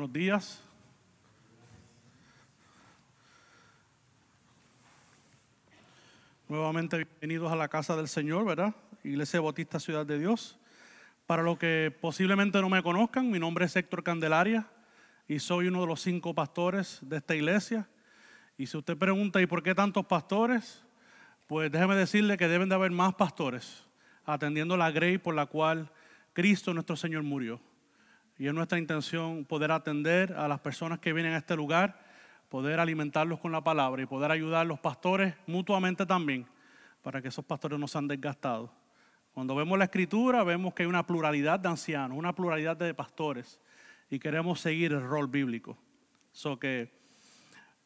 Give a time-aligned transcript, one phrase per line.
[0.00, 0.62] Buenos días.
[6.48, 8.74] Nuevamente bienvenidos a la casa del Señor, ¿verdad?
[9.04, 10.58] Iglesia Bautista Ciudad de Dios.
[11.26, 14.66] Para los que posiblemente no me conozcan, mi nombre es Héctor Candelaria
[15.28, 17.86] y soy uno de los cinco pastores de esta iglesia.
[18.56, 20.82] Y si usted pregunta, ¿y por qué tantos pastores?
[21.46, 23.84] Pues déjeme decirle que deben de haber más pastores
[24.24, 25.92] atendiendo la grey por la cual
[26.32, 27.60] Cristo nuestro Señor murió.
[28.40, 32.00] Y es nuestra intención poder atender a las personas que vienen a este lugar,
[32.48, 36.46] poder alimentarlos con la palabra y poder ayudar a los pastores mutuamente también,
[37.02, 38.70] para que esos pastores no sean desgastados.
[39.34, 43.60] Cuando vemos la escritura, vemos que hay una pluralidad de ancianos, una pluralidad de pastores,
[44.08, 45.76] y queremos seguir el rol bíblico.
[46.32, 46.90] So que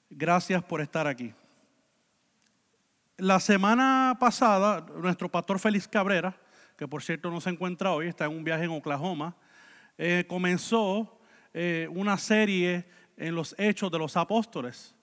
[0.09, 1.35] gracias por estar aquí.
[3.17, 6.33] La semana pasada, nuestro pastor Félix Cabrera,
[6.79, 9.35] que por cierto no se encuentra hoy, está en un viaje en Oklahoma,
[9.99, 11.21] eh, comenzó
[11.53, 14.95] eh, una serie en los hechos de los apóstoles.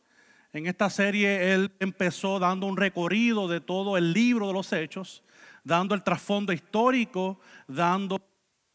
[0.53, 5.23] En esta serie él empezó dando un recorrido de todo el libro de los hechos,
[5.63, 8.19] dando el trasfondo histórico, dando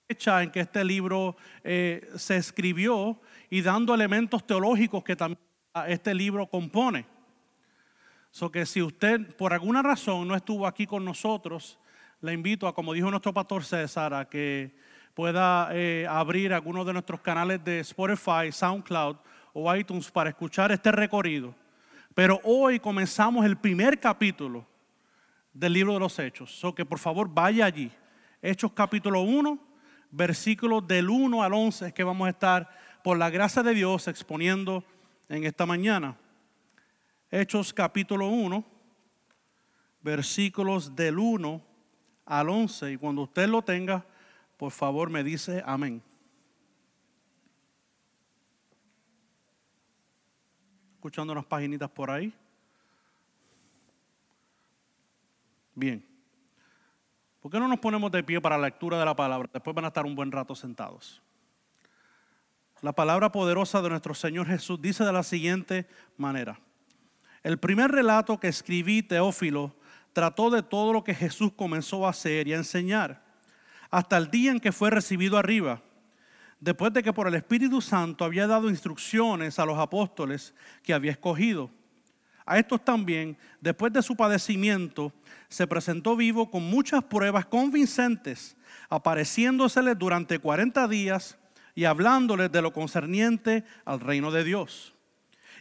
[0.08, 3.20] fecha en que este libro eh, se escribió
[3.51, 5.41] y dando elementos teológicos que también
[5.86, 7.05] este libro compone.
[8.30, 11.78] So que si usted por alguna razón no estuvo aquí con nosotros,
[12.20, 14.75] le invito a, como dijo nuestro pastor César, a que
[15.17, 19.17] pueda eh, abrir algunos de nuestros canales de Spotify, SoundCloud
[19.55, 21.55] o iTunes para escuchar este recorrido.
[22.14, 24.67] Pero hoy comenzamos el primer capítulo
[25.55, 26.50] del libro de los Hechos.
[26.50, 27.91] So que por favor vaya allí.
[28.42, 29.58] Hechos capítulo 1,
[30.11, 32.69] versículos del 1 al 11 es que vamos a estar,
[33.03, 34.84] por la gracia de Dios, exponiendo
[35.30, 36.14] en esta mañana.
[37.30, 38.62] Hechos capítulo 1,
[40.03, 41.62] versículos del 1
[42.27, 42.92] al 11.
[42.92, 44.05] Y cuando usted lo tenga,
[44.56, 46.02] por favor me dice amén.
[50.94, 52.34] Escuchando unas paginitas por ahí.
[55.74, 56.05] Bien.
[57.40, 59.48] ¿Por qué no nos ponemos de pie para la lectura de la palabra?
[59.52, 61.22] Después van a estar un buen rato sentados.
[62.80, 66.58] La palabra poderosa de nuestro Señor Jesús dice de la siguiente manera.
[67.42, 69.77] El primer relato que escribí, Teófilo,
[70.12, 73.26] trató de todo lo que Jesús comenzó a hacer y a enseñar,
[73.91, 75.83] hasta el día en que fue recibido arriba,
[76.61, 81.13] después de que por el Espíritu Santo había dado instrucciones a los apóstoles que había
[81.13, 81.70] escogido.
[82.45, 85.13] A estos también, después de su padecimiento,
[85.48, 88.57] se presentó vivo con muchas pruebas convincentes,
[88.89, 91.39] apareciéndoseles durante 40 días
[91.75, 94.95] y hablándoles de lo concerniente al reino de Dios.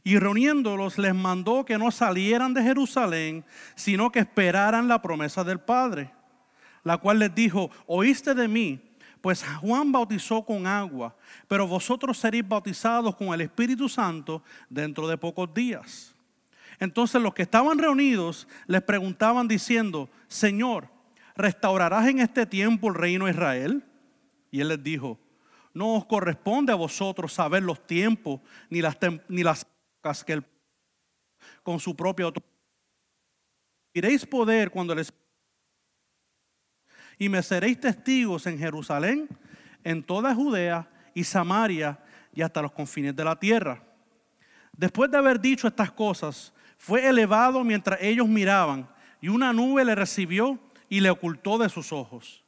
[0.03, 3.43] Y reuniéndolos les mandó que no salieran de Jerusalén,
[3.73, 6.11] sino que esperaran la promesa del Padre,
[6.85, 8.79] la cual les dijo, oíste de mí,
[9.19, 11.15] pues Juan bautizó con agua,
[11.47, 16.13] pero vosotros seréis bautizados con el Espíritu Santo dentro de pocos días.
[16.79, 20.87] Entonces los que estaban reunidos les preguntaban diciendo, Señor,
[21.35, 23.83] ¿restaurarás en este tiempo el reino de Israel?
[24.51, 25.17] Y él les dijo,
[25.73, 28.95] no os corresponde a vosotros saber los tiempos ni las,
[29.27, 29.65] ni las
[30.23, 30.45] que el,
[31.63, 32.53] con su propia autoridad.
[33.91, 35.11] Iréis poder cuando les
[37.17, 39.27] y me seréis testigos en Jerusalén,
[39.83, 41.99] en toda Judea y Samaria
[42.33, 43.81] y hasta los confines de la tierra.
[44.77, 48.87] Después de haber dicho estas cosas, fue elevado mientras ellos miraban,
[49.21, 50.59] y una nube le recibió
[50.89, 52.43] y le ocultó de sus ojos.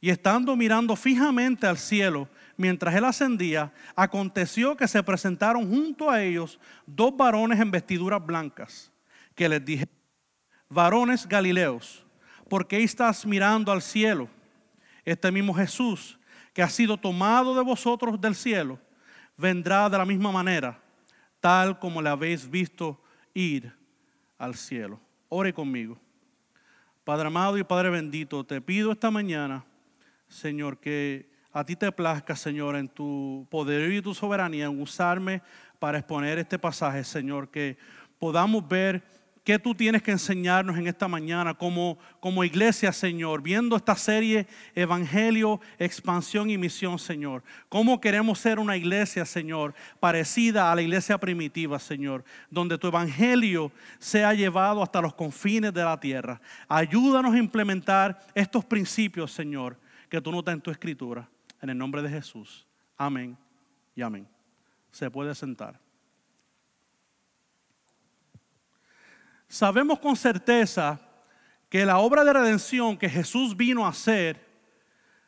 [0.00, 2.28] Y estando mirando fijamente al cielo,
[2.58, 8.92] mientras él ascendía, aconteció que se presentaron junto a ellos dos varones en vestiduras blancas,
[9.34, 9.88] que les dije,
[10.68, 12.03] varones galileos,
[12.48, 14.28] ¿por qué estás mirando al cielo?
[15.04, 16.18] Este mismo Jesús,
[16.52, 18.78] que ha sido tomado de vosotros del cielo,
[19.36, 20.80] vendrá de la misma manera,
[21.40, 23.02] tal como le habéis visto
[23.34, 23.72] ir
[24.38, 25.00] al cielo.
[25.28, 25.98] Ore conmigo.
[27.02, 29.64] Padre amado y Padre bendito, te pido esta mañana,
[30.28, 35.42] Señor, que a ti te plazca, Señor, en tu poder y tu soberanía, en usarme
[35.78, 37.76] para exponer este pasaje, Señor, que
[38.18, 39.04] podamos ver
[39.44, 44.46] qué tú tienes que enseñarnos en esta mañana como, como iglesia, Señor, viendo esta serie
[44.74, 47.44] Evangelio, Expansión y Misión, Señor.
[47.68, 53.70] Cómo queremos ser una iglesia, Señor, parecida a la iglesia primitiva, Señor, donde tu Evangelio
[53.98, 56.40] sea llevado hasta los confines de la tierra.
[56.66, 61.28] Ayúdanos a implementar estos principios, Señor, que tú notas en tu escritura.
[61.60, 62.66] En el nombre de Jesús.
[62.96, 63.36] Amén
[63.94, 64.26] y amén.
[64.90, 65.83] Se puede sentar.
[69.54, 70.98] Sabemos con certeza
[71.68, 74.44] que la obra de redención que Jesús vino a hacer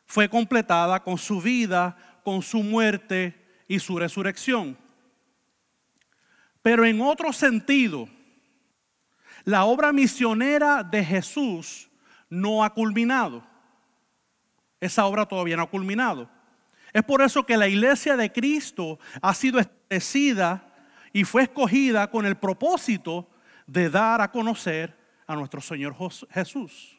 [0.05, 1.95] fue completada con su vida,
[2.25, 4.77] con su muerte y su resurrección.
[6.61, 8.09] Pero en otro sentido,
[9.45, 11.89] la obra misionera de Jesús
[12.29, 13.47] no ha culminado.
[14.81, 16.29] Esa obra todavía no ha culminado.
[16.91, 20.67] Es por eso que la iglesia de Cristo ha sido establecida
[21.13, 23.29] y fue escogida con el propósito
[23.67, 24.97] de dar a conocer
[25.27, 25.95] a nuestro Señor
[26.31, 26.97] Jesús.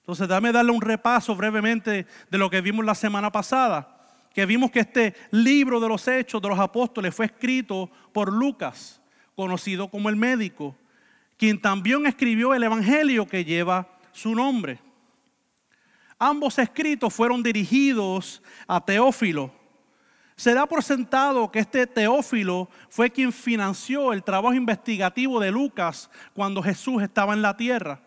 [0.00, 4.70] Entonces, dame darle un repaso brevemente de lo que vimos la semana pasada, que vimos
[4.70, 9.02] que este libro de los hechos de los apóstoles fue escrito por Lucas,
[9.34, 10.76] conocido como el médico,
[11.36, 14.78] quien también escribió el Evangelio que lleva su nombre.
[16.18, 19.52] Ambos escritos fueron dirigidos a Teófilo.
[20.36, 26.10] Se da por sentado que este Teófilo fue quien financió el trabajo investigativo de Lucas
[26.34, 28.00] cuando Jesús estaba en la tierra.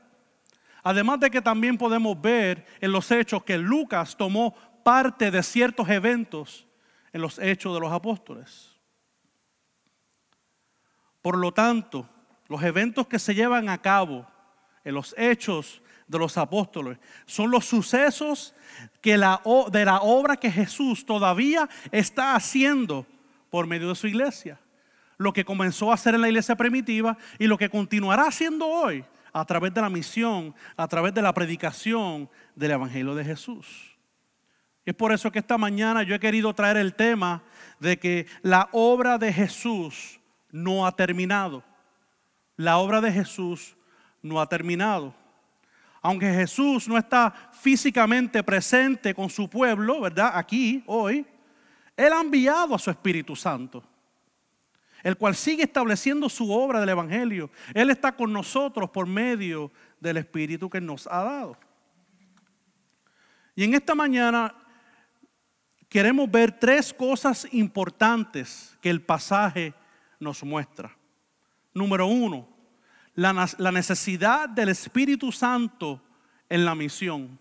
[0.83, 5.89] Además de que también podemos ver en los hechos que Lucas tomó parte de ciertos
[5.89, 6.67] eventos
[7.11, 8.77] en los hechos de los apóstoles.
[11.21, 12.07] Por lo tanto,
[12.47, 14.25] los eventos que se llevan a cabo
[14.83, 18.53] en los hechos de los apóstoles son los sucesos
[18.99, 19.41] que la,
[19.71, 23.05] de la obra que Jesús todavía está haciendo
[23.49, 24.59] por medio de su iglesia.
[25.17, 29.05] Lo que comenzó a hacer en la iglesia primitiva y lo que continuará haciendo hoy
[29.31, 33.95] a través de la misión, a través de la predicación del Evangelio de Jesús.
[34.83, 37.43] es por eso que esta mañana yo he querido traer el tema
[37.79, 40.19] de que la obra de Jesús
[40.51, 41.63] no ha terminado
[42.59, 43.77] la obra de Jesús
[44.21, 45.15] no ha terminado.
[46.01, 50.31] Aunque Jesús no está físicamente presente con su pueblo, ¿verdad?
[50.33, 51.25] Aquí, hoy,
[51.97, 53.83] Él ha enviado a su Espíritu Santo,
[55.03, 57.49] el cual sigue estableciendo su obra del Evangelio.
[57.73, 61.57] Él está con nosotros por medio del Espíritu que nos ha dado.
[63.55, 64.55] Y en esta mañana
[65.89, 69.73] queremos ver tres cosas importantes que el pasaje
[70.17, 70.95] nos muestra.
[71.73, 72.47] Número uno,
[73.19, 76.01] la, necesidad del Espíritu Santo
[76.47, 77.37] en la misión.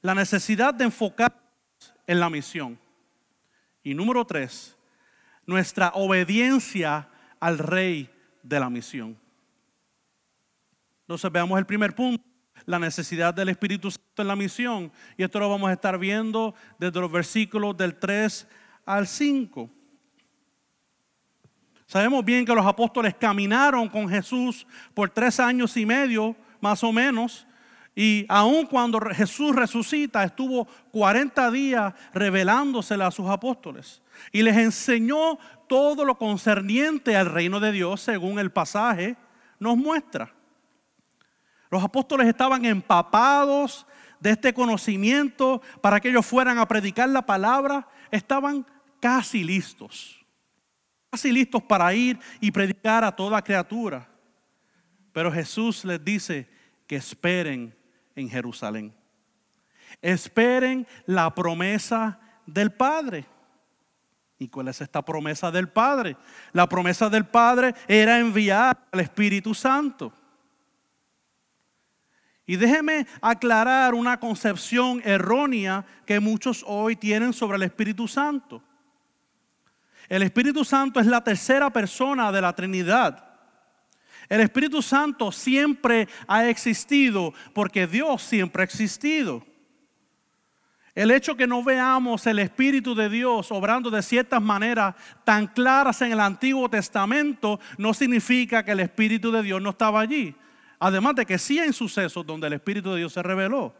[0.00, 1.32] La necesidad de enfocar
[2.06, 2.78] en la misión.
[3.82, 4.76] Y número tres,
[5.46, 7.08] nuestra obediencia
[7.40, 8.10] al rey
[8.42, 9.16] de la misión.
[11.02, 12.24] Entonces veamos el primer punto,
[12.66, 14.92] la necesidad del Espíritu Santo en la misión.
[15.16, 18.46] Y esto lo vamos a estar viendo desde los versículos del 3
[18.84, 19.70] al 5.
[21.88, 26.92] Sabemos bien que los apóstoles caminaron con Jesús por tres años y medio, más o
[26.92, 27.46] menos,
[27.96, 34.02] y aun cuando Jesús resucita, estuvo 40 días revelándosela a sus apóstoles.
[34.32, 39.16] Y les enseñó todo lo concerniente al reino de Dios, según el pasaje
[39.58, 40.30] nos muestra.
[41.70, 43.86] Los apóstoles estaban empapados
[44.20, 47.88] de este conocimiento para que ellos fueran a predicar la palabra.
[48.10, 48.66] Estaban
[49.00, 50.17] casi listos
[51.10, 54.08] casi listos para ir y predicar a toda criatura.
[55.12, 56.48] Pero Jesús les dice
[56.86, 57.74] que esperen
[58.14, 58.94] en Jerusalén.
[60.02, 63.26] Esperen la promesa del Padre.
[64.38, 66.16] ¿Y cuál es esta promesa del Padre?
[66.52, 70.12] La promesa del Padre era enviar al Espíritu Santo.
[72.46, 78.62] Y déjeme aclarar una concepción errónea que muchos hoy tienen sobre el Espíritu Santo.
[80.08, 83.24] El Espíritu Santo es la tercera persona de la Trinidad.
[84.28, 89.44] El Espíritu Santo siempre ha existido porque Dios siempre ha existido.
[90.94, 96.02] El hecho que no veamos el Espíritu de Dios obrando de ciertas maneras tan claras
[96.02, 100.34] en el Antiguo Testamento no significa que el Espíritu de Dios no estaba allí.
[100.80, 103.74] Además de que sí hay sucesos donde el Espíritu de Dios se reveló.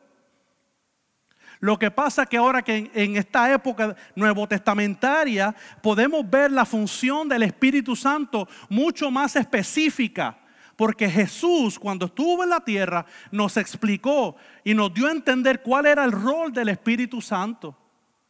[1.61, 6.65] Lo que pasa es que ahora que en, esta época nuevo testamentaria podemos ver la
[6.65, 10.38] función del Espíritu Santo mucho más específica.
[10.77, 15.87] Porque Jesús cuando estuvo en la tierra nos explicó y nos dio a entender cuál
[15.87, 17.77] era el rol del Espíritu Santo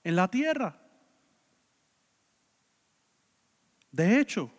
[0.03, 0.75] en la tierra.
[3.93, 4.51] De hecho,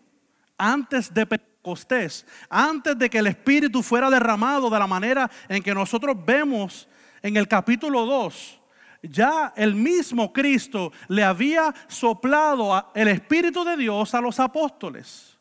[0.55, 5.73] antes de Pentecostés, antes de que el Espíritu fuera derramado de la manera en que
[5.73, 6.87] nosotros vemos
[7.23, 8.58] en el capítulo 2,
[9.01, 15.37] ya el mismo Cristo le había soplado el Espíritu de Dios a los apóstoles.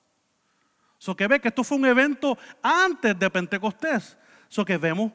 [0.99, 4.17] So que ve que esto fue un evento antes de Pentecostés.
[4.49, 5.13] So que vemos,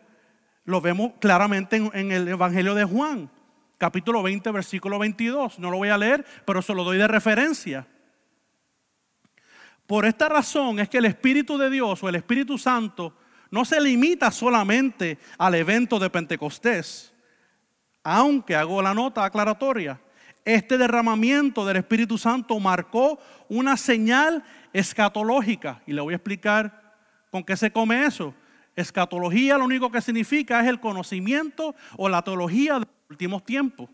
[0.65, 3.29] lo vemos claramente en, en, el Evangelio de Juan,
[3.77, 5.59] capítulo 20, versículo 22.
[5.59, 7.87] No lo voy a leer, pero se lo doy de referencia.
[9.87, 13.17] Por esta razón es que el Espíritu de Dios o el Espíritu Santo
[13.51, 17.12] no se limita solamente al evento de Pentecostés
[18.03, 19.99] Aunque hago la nota aclaratoria,
[20.45, 23.17] este derramamiento del Espíritu Santo marcó
[23.47, 24.43] una señal
[24.73, 25.81] escatológica.
[25.87, 26.95] Y le voy a explicar
[27.31, 28.33] con qué se come eso.
[28.75, 33.89] Escatología lo único que significa es el conocimiento o la teología de los últimos tiempos.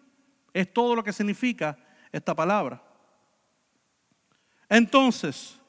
[0.54, 1.78] Es todo lo que significa
[2.12, 2.82] esta palabra.
[4.68, 5.60] Entonces,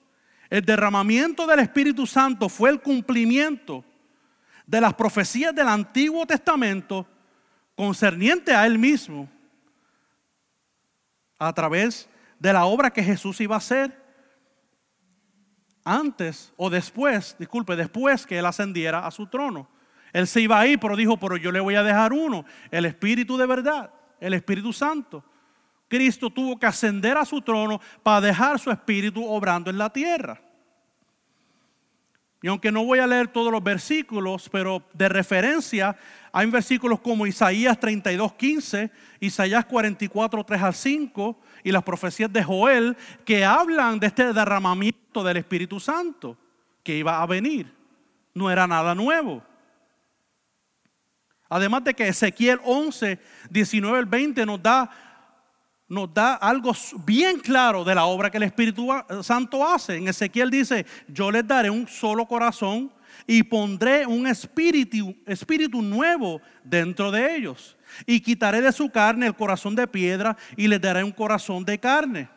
[0.48, 3.84] el derramamiento del Espíritu Santo fue el cumplimiento
[4.66, 7.06] de las profecías del Antiguo Testamento
[7.80, 9.26] concerniente a Él mismo
[11.38, 13.98] a través de la obra que Jesús iba a hacer
[15.82, 19.66] antes o después, disculpe, después que Él ascendiera a su trono.
[20.12, 22.84] Él se iba a ir, pero dijo, pero yo le voy a dejar uno, el
[22.84, 25.24] Espíritu de verdad, el Espíritu Santo.
[25.88, 30.38] Cristo tuvo que ascender a su trono para dejar su Espíritu obrando en la tierra.
[32.42, 35.96] Y aunque no voy a leer todos los versículos, pero de referencia
[36.32, 42.42] hay versículos como Isaías 32, 15, Isaías 44, 3 al 5 y las profecías de
[42.42, 46.36] Joel que hablan de este derramamiento del Espíritu Santo
[46.82, 47.74] que iba a venir.
[48.34, 49.42] No era nada nuevo.
[51.48, 53.18] Además de que Ezequiel 11,
[53.50, 54.90] 19 al 20 nos da
[55.90, 56.72] nos da algo
[57.04, 58.88] bien claro de la obra que el Espíritu
[59.24, 59.96] Santo hace.
[59.96, 62.92] En Ezequiel dice, yo les daré un solo corazón
[63.26, 67.76] y pondré un espíritu, nuevo dentro de ellos.
[68.06, 71.78] Y quitaré de su carne el corazón de piedra y les daré un corazón de
[71.78, 72.28] carne.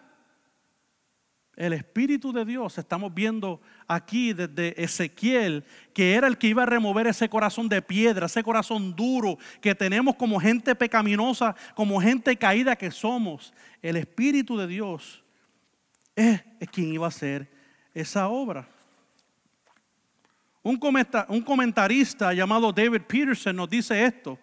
[1.55, 5.63] El Espíritu de Dios, estamos viendo aquí desde Ezequiel,
[5.93, 9.75] que era el que iba a remover ese corazón de piedra, ese corazón duro que
[9.75, 13.53] tenemos como gente pecaminosa, como gente caída que somos.
[13.83, 15.23] El Espíritu de Dios
[16.15, 17.51] es, quien iba a hacer
[17.93, 18.67] esa obra.
[20.63, 24.39] Un, comentarista llamado David Peterson nos dice esto.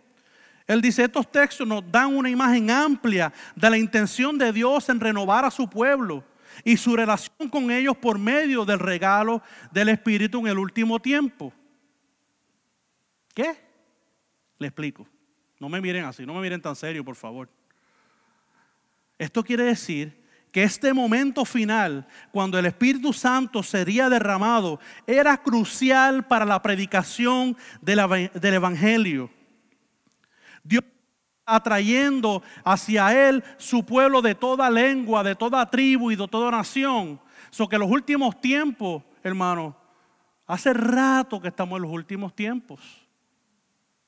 [0.66, 5.00] Él dice, estos textos nos dan una imagen amplia de la intención de Dios en
[5.00, 6.22] renovar a su pueblo
[6.62, 11.52] y su relación con ellos por medio del regalo del Espíritu en el último tiempo.
[13.34, 13.56] ¿Qué?
[14.58, 15.08] Le explico.
[15.58, 17.48] No me miren así, no me miren tan serio, por favor.
[19.18, 20.19] Esto quiere decir
[20.52, 27.56] que este momento final, cuando el Espíritu Santo sería derramado, era crucial para la predicación
[27.80, 29.30] del Evangelio.
[30.64, 30.84] Dios
[31.46, 37.20] atrayendo hacia él su pueblo de toda lengua, de toda tribu y de toda nación.
[37.50, 39.76] So que los últimos tiempos, hermano,
[40.46, 42.80] hace rato que estamos en los últimos tiempos.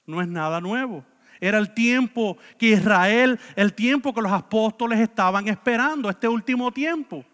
[0.07, 1.05] No es nada nuevo.
[1.43, 7.25] Era el tiempo que Israel, el tiempo que los apóstoles estaban esperando, este último tiempo.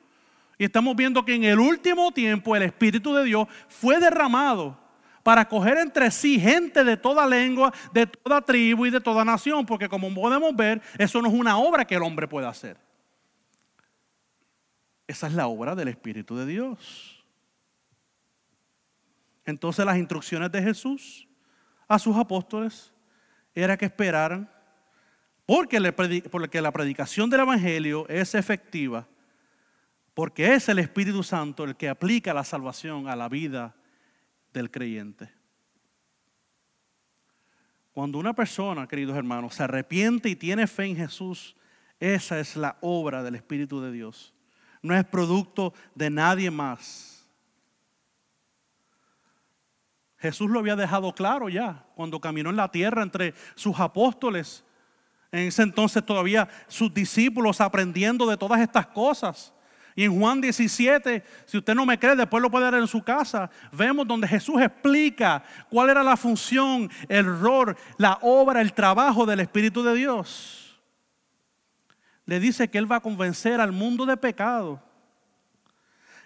[0.56, 4.78] Y estamos viendo que en el último tiempo el Espíritu de Dios fue derramado
[5.22, 9.66] para coger entre sí gente de toda lengua, de toda tribu y de toda nación,
[9.66, 12.78] porque como podemos ver, eso no es una obra que el hombre puede hacer.
[15.06, 17.22] Esa es la obra del Espíritu de Dios.
[19.44, 21.28] Entonces las instrucciones de Jesús
[21.86, 22.94] a sus apóstoles
[23.62, 24.50] era que esperaran,
[25.46, 25.92] porque,
[26.30, 29.06] porque la predicación del Evangelio es efectiva,
[30.14, 33.74] porque es el Espíritu Santo el que aplica la salvación a la vida
[34.52, 35.30] del creyente.
[37.92, 41.56] Cuando una persona, queridos hermanos, se arrepiente y tiene fe en Jesús,
[41.98, 44.34] esa es la obra del Espíritu de Dios.
[44.82, 47.07] No es producto de nadie más.
[50.18, 54.64] Jesús lo había dejado claro ya cuando caminó en la tierra entre sus apóstoles.
[55.30, 59.52] En ese entonces todavía sus discípulos aprendiendo de todas estas cosas.
[59.94, 63.02] Y en Juan 17, si usted no me cree, después lo puede ver en su
[63.02, 63.50] casa.
[63.72, 69.40] Vemos donde Jesús explica cuál era la función, el rol, la obra, el trabajo del
[69.40, 70.80] Espíritu de Dios.
[72.26, 74.80] Le dice que Él va a convencer al mundo de pecado.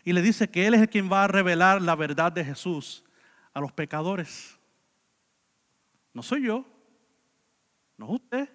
[0.04, 3.04] Y le dice que Él es el quien va a revelar la verdad de Jesús
[3.52, 4.58] a los pecadores.
[6.12, 6.64] No soy yo,
[7.96, 8.48] no es usted,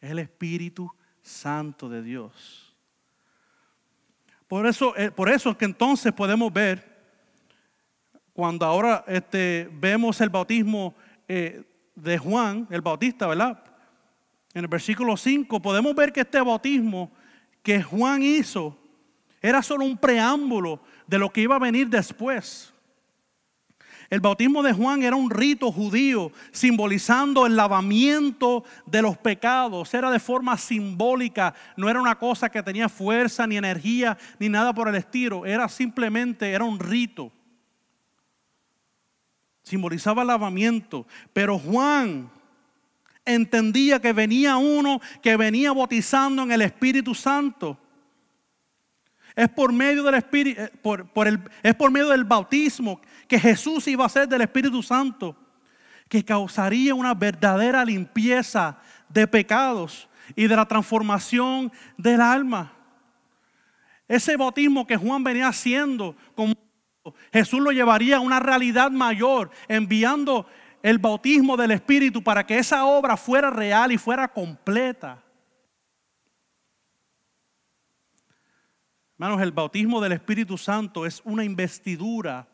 [0.00, 0.90] es el Espíritu
[1.20, 2.74] Santo de Dios.
[4.48, 6.92] Por eso, eh, por eso es que entonces podemos ver,
[8.32, 10.94] cuando ahora este, vemos el bautismo
[11.28, 11.64] eh,
[11.94, 13.62] de Juan, el bautista, ¿verdad?
[14.54, 17.10] En el versículo 5 podemos ver que este bautismo
[17.62, 18.76] que Juan hizo
[19.40, 22.71] era solo un preámbulo de lo que iba a venir después.
[24.12, 29.94] El bautismo de Juan era un rito judío simbolizando el lavamiento de los pecados.
[29.94, 34.74] Era de forma simbólica, no era una cosa que tenía fuerza ni energía ni nada
[34.74, 35.46] por el estilo.
[35.46, 37.32] Era simplemente, era un rito.
[39.62, 41.06] Simbolizaba el lavamiento.
[41.32, 42.30] Pero Juan
[43.24, 47.78] Entendía que venía uno que venía bautizando en el Espíritu Santo.
[49.34, 53.86] Es por medio del Espíritu, eh, por, el, es por medio del bautismo que Jesús
[53.88, 55.36] iba a ser del Espíritu Santo,
[56.08, 62.72] que causaría una verdadera limpieza de pecados y de la transformación del alma.
[64.06, 66.14] Ese bautismo que Juan venía haciendo,
[67.32, 70.46] Jesús lo llevaría a una realidad mayor, enviando
[70.82, 75.22] el bautismo del Espíritu para que esa obra fuera real y fuera completa.
[79.22, 82.48] Hermanos, el bautismo del Espíritu Santo es una investidura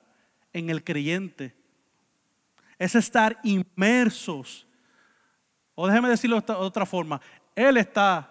[0.52, 1.56] en el creyente.
[2.78, 4.66] Es estar inmersos.
[5.75, 7.22] O déjeme decirlo de otra forma.
[7.54, 8.28] Él está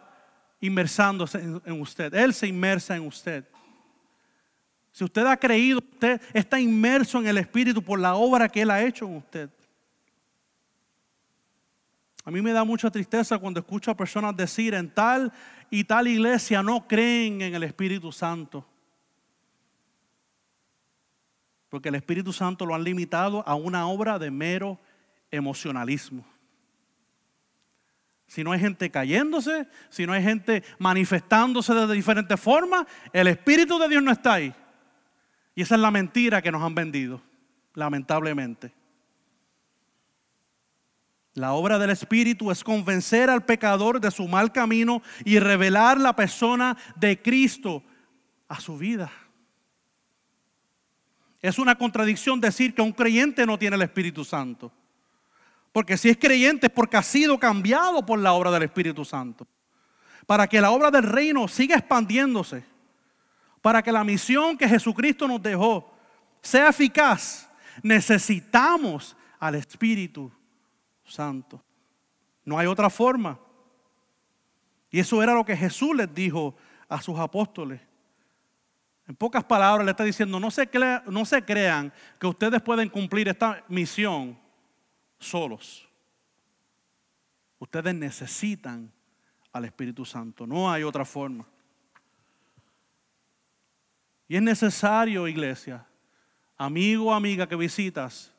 [0.62, 2.14] inmersándose en usted.
[2.14, 3.44] Él se inmersa en usted.
[4.92, 8.70] Si usted ha creído, usted está inmerso en el Espíritu por la obra que Él
[8.70, 9.50] ha hecho en usted.
[12.24, 15.34] A mí me da mucha tristeza cuando escucho a personas decir en tal
[15.70, 18.66] y tal iglesia no creen en el Espíritu Santo.
[21.70, 24.80] Porque el Espíritu Santo lo han limitado a una obra de mero
[25.32, 26.26] emocionalismo.
[28.28, 33.80] Si no hay gente cayéndose, si no hay gente manifestándose de diferentes formas, el Espíritu
[33.80, 34.54] de Dios no está ahí.
[35.56, 37.22] Y esa es la mentira que nos han vendido,
[37.74, 38.74] lamentablemente.
[41.38, 46.16] La obra del Espíritu es convencer al pecador de su mal camino y revelar la
[46.16, 47.84] persona de Cristo
[48.48, 49.12] a su vida.
[51.40, 54.72] Es una contradicción decir que un creyente no tiene el Espíritu Santo.
[55.72, 59.46] Porque si es creyente es porque ha sido cambiado por la obra del Espíritu Santo.
[60.26, 62.66] Para que la obra del reino siga expandiéndose.
[63.62, 65.94] Para que la misión que Jesucristo nos dejó
[66.42, 67.48] sea eficaz,
[67.84, 70.32] necesitamos al Espíritu
[71.08, 71.64] Santo.
[72.46, 73.40] No hay otra forma.
[74.90, 76.56] Y eso era lo que Jesús les dijo
[76.88, 77.82] a sus apóstoles.
[79.08, 80.68] En pocas palabras le está diciendo, no se,
[81.46, 84.38] crean que ustedes pueden cumplir esta misión
[85.18, 85.88] solos.
[87.58, 88.92] Ustedes necesitan
[89.52, 90.46] al Espíritu Santo.
[90.46, 91.46] No hay otra forma.
[94.28, 95.86] Y es necesario, iglesia,
[96.58, 98.34] amigo o amiga que visitas,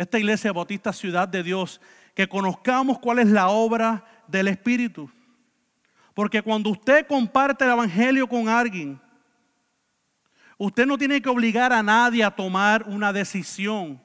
[0.00, 1.78] esta iglesia bautista ciudad de Dios,
[2.14, 5.10] que conozcamos cuál es la obra del Espíritu.
[6.14, 8.98] Porque cuando usted comparte el Evangelio con alguien,
[10.56, 14.00] usted no tiene que obligar a nadie a tomar una decisión.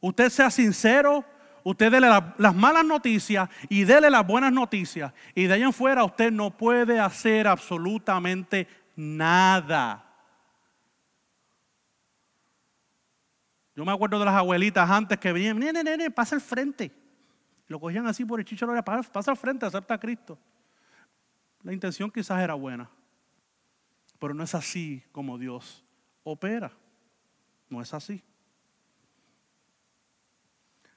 [0.00, 1.24] Usted sea sincero,
[1.62, 5.12] usted dele las malas noticias y dele las buenas noticias.
[5.36, 10.13] Y de ahí en fuera usted no puede hacer absolutamente nada.
[13.76, 16.92] Yo me acuerdo de las abuelitas antes que venían, nene, nene, pasa al frente.
[17.66, 20.38] Lo cogían así por el chicho, pasa al frente, acepta a Cristo.
[21.62, 22.88] La intención quizás era buena,
[24.18, 25.84] pero no es así como Dios
[26.22, 26.72] opera.
[27.68, 28.22] No es así.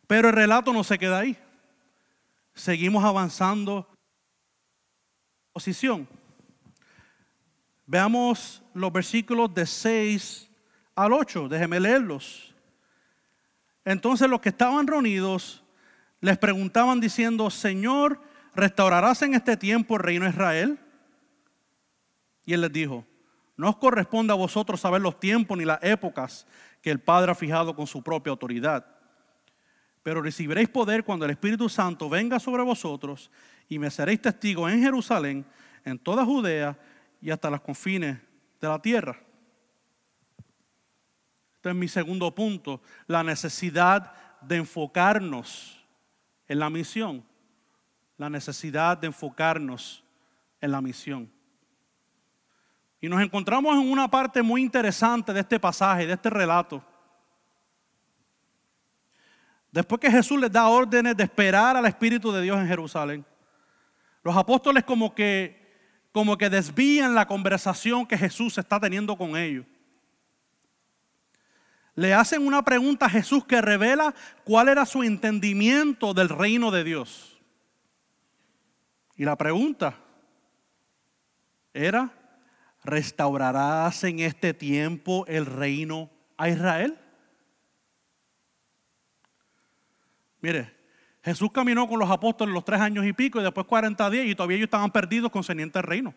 [0.06, 1.38] Pero el relato no se queda ahí.
[2.54, 3.88] Seguimos avanzando.
[5.54, 6.08] Posición.
[7.86, 10.50] Veamos los versículos de 6
[10.96, 11.48] al 8.
[11.50, 12.47] Déjeme leerlos.
[13.88, 15.64] Entonces los que estaban reunidos
[16.20, 18.22] les preguntaban diciendo, Señor,
[18.54, 20.78] ¿restaurarás en este tiempo el reino de Israel?
[22.46, 23.06] Y él les dijo,
[23.56, 26.46] no os corresponde a vosotros saber los tiempos ni las épocas
[26.82, 28.86] que el Padre ha fijado con su propia autoridad.
[30.04, 33.32] Pero recibiréis poder cuando el Espíritu Santo venga sobre vosotros
[33.70, 35.46] y me seréis testigos en Jerusalén,
[35.86, 36.78] en toda Judea
[37.22, 38.18] y hasta los confines
[38.60, 39.18] de la tierra.
[41.68, 45.78] Este es mi segundo punto, la necesidad de enfocarnos
[46.48, 47.26] en la misión.
[48.16, 50.02] La necesidad de enfocarnos
[50.62, 51.30] en la misión.
[53.02, 56.82] Y nos encontramos en una parte muy interesante de este pasaje, de este relato.
[59.70, 63.26] Después que Jesús les da órdenes de esperar al Espíritu de Dios en Jerusalén,
[64.24, 69.66] los apóstoles como que, como que desvían la conversación que Jesús está teniendo con ellos
[71.98, 76.84] le hacen una pregunta a Jesús que revela cuál era su entendimiento del reino de
[76.84, 77.42] Dios.
[79.16, 79.98] Y la pregunta
[81.74, 82.12] era,
[82.84, 87.00] ¿restaurarás en este tiempo el reino a Israel?
[90.40, 90.78] Mire,
[91.24, 94.36] Jesús caminó con los apóstoles los tres años y pico y después 40 días y
[94.36, 96.14] todavía ellos estaban perdidos concerniente al reino.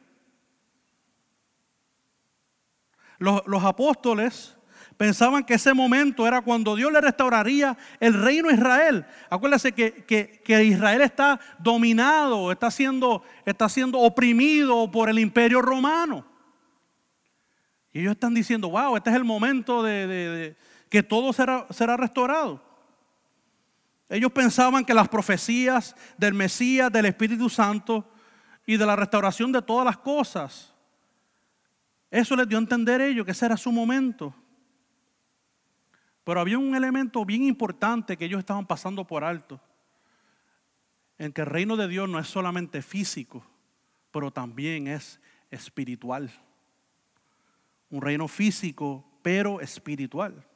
[3.17, 4.59] Los, los apóstoles
[5.01, 9.07] pensaban que ese momento era cuando Dios le restauraría el reino a Israel.
[9.31, 16.27] Acuérdense que, que, Israel está dominado, está siendo, está siendo oprimido por el imperio romano.
[17.95, 20.55] Y ellos están diciendo, wow, este es el momento de,
[20.91, 22.63] que todo será, será restaurado.
[24.11, 28.07] Ellos pensaban que las profecías del Mesías, del Espíritu Santo
[28.67, 30.75] y de la restauración de todas las cosas,
[32.11, 34.35] eso les dio a entender ellos que ese era su momento.
[36.25, 39.61] Pero había un elemento bien importante que ellos estaban pasando por alto,
[41.19, 43.45] en que el reino de Dios no es solamente físico,
[44.11, 46.31] pero también es espiritual.
[47.91, 50.47] Un reino físico, pero espiritual.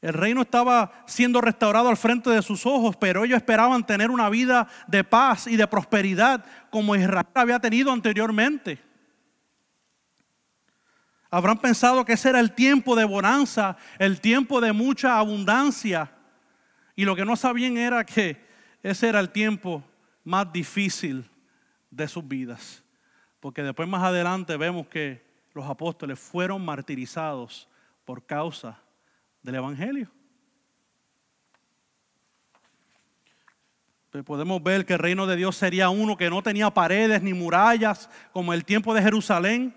[0.00, 4.30] El reino estaba siendo restaurado al frente de sus ojos, pero ellos esperaban tener una
[4.30, 8.89] vida de paz y de prosperidad como Israel había tenido anteriormente.
[11.30, 16.10] Habrán pensado que ese era el tiempo de bonanza, el tiempo de mucha abundancia.
[16.96, 18.44] Y lo que no sabían era que
[18.82, 19.84] ese era el tiempo
[20.24, 21.30] más difícil
[21.90, 22.82] de sus vidas.
[23.38, 27.68] Porque después más adelante vemos que los apóstoles fueron martirizados
[28.04, 28.80] por causa
[29.42, 30.10] del Evangelio.
[34.10, 37.32] Pues podemos ver que el reino de Dios sería uno que no tenía paredes ni
[37.32, 39.72] murallas como el tiempo de Jerusalén,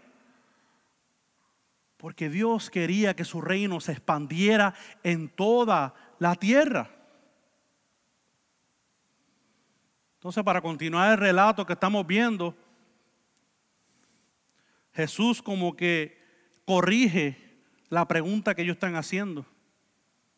[2.03, 6.89] porque Dios quería que su reino se expandiera en toda la tierra.
[10.15, 12.57] Entonces, para continuar el relato que estamos viendo,
[14.91, 16.21] Jesús como que
[16.65, 17.37] corrige
[17.87, 19.45] la pregunta que ellos están haciendo.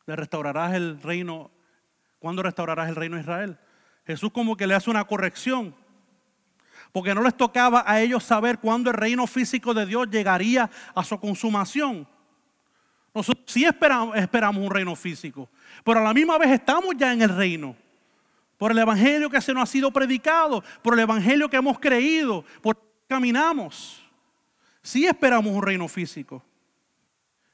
[0.05, 1.49] ¿Le restaurarás el reino?
[2.19, 3.57] ¿Cuándo restaurarás el reino de Israel?
[4.05, 5.75] Jesús como que le hace una corrección
[6.95, 11.03] porque no les tocaba a ellos saber cuándo el reino físico de Dios llegaría a
[11.03, 12.07] su consumación.
[13.13, 14.15] Nosotros sí esperamos,
[14.55, 15.49] un reino físico,
[15.83, 17.75] pero a la misma vez estamos ya en el reino.
[18.57, 22.45] Por el evangelio que se nos ha sido predicado, por el evangelio que hemos creído,
[22.61, 24.01] por caminamos.
[24.81, 26.45] Sí esperamos un reino físico,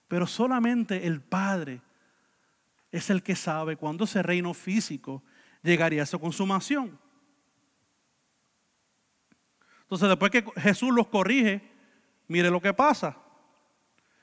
[0.08, 1.82] pero solamente el Padre
[2.92, 5.24] es el que sabe cuándo ese reino físico
[5.64, 7.01] llegaría a su consumación.
[9.92, 11.62] Entonces, después que Jesús los corrige,
[12.30, 13.18] mire lo que pasa.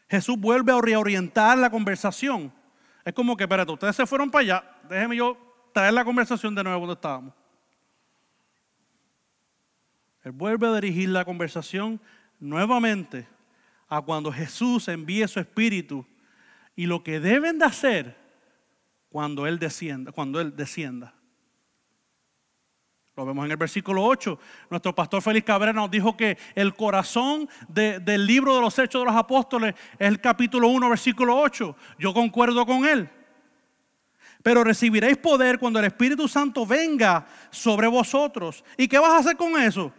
[0.09, 2.51] Jesús vuelve a reorientar la conversación.
[3.05, 5.37] Es como que, espérate, ustedes se fueron para allá, déjenme yo
[5.75, 7.35] traer la conversación de nuevo donde estábamos.
[10.25, 12.01] Él vuelve a dirigir la conversación
[12.41, 13.29] nuevamente
[13.91, 16.07] a cuando Jesús envíe su espíritu
[16.77, 18.17] y lo que deben de hacer
[19.11, 21.13] cuando Él descienda, cuando Él descienda.
[23.19, 24.39] Lo vemos en el versículo 8.
[24.71, 29.07] Nuestro pastor Félix Cabrera nos dijo que el corazón del libro de los Hechos de
[29.07, 31.75] los Apóstoles es el capítulo 1, versículo 8.
[31.99, 33.11] Yo concuerdo con él.
[34.45, 38.63] Pero recibiréis poder cuando el Espíritu Santo venga sobre vosotros.
[38.77, 39.93] ¿Y qué vas a hacer con eso?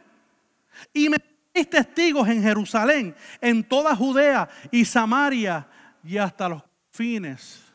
[0.94, 1.18] Y me
[1.66, 5.68] testigos en Jerusalén, en toda Judea y Samaria
[6.06, 7.66] y hasta los fines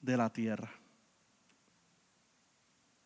[0.00, 0.83] de la tierra.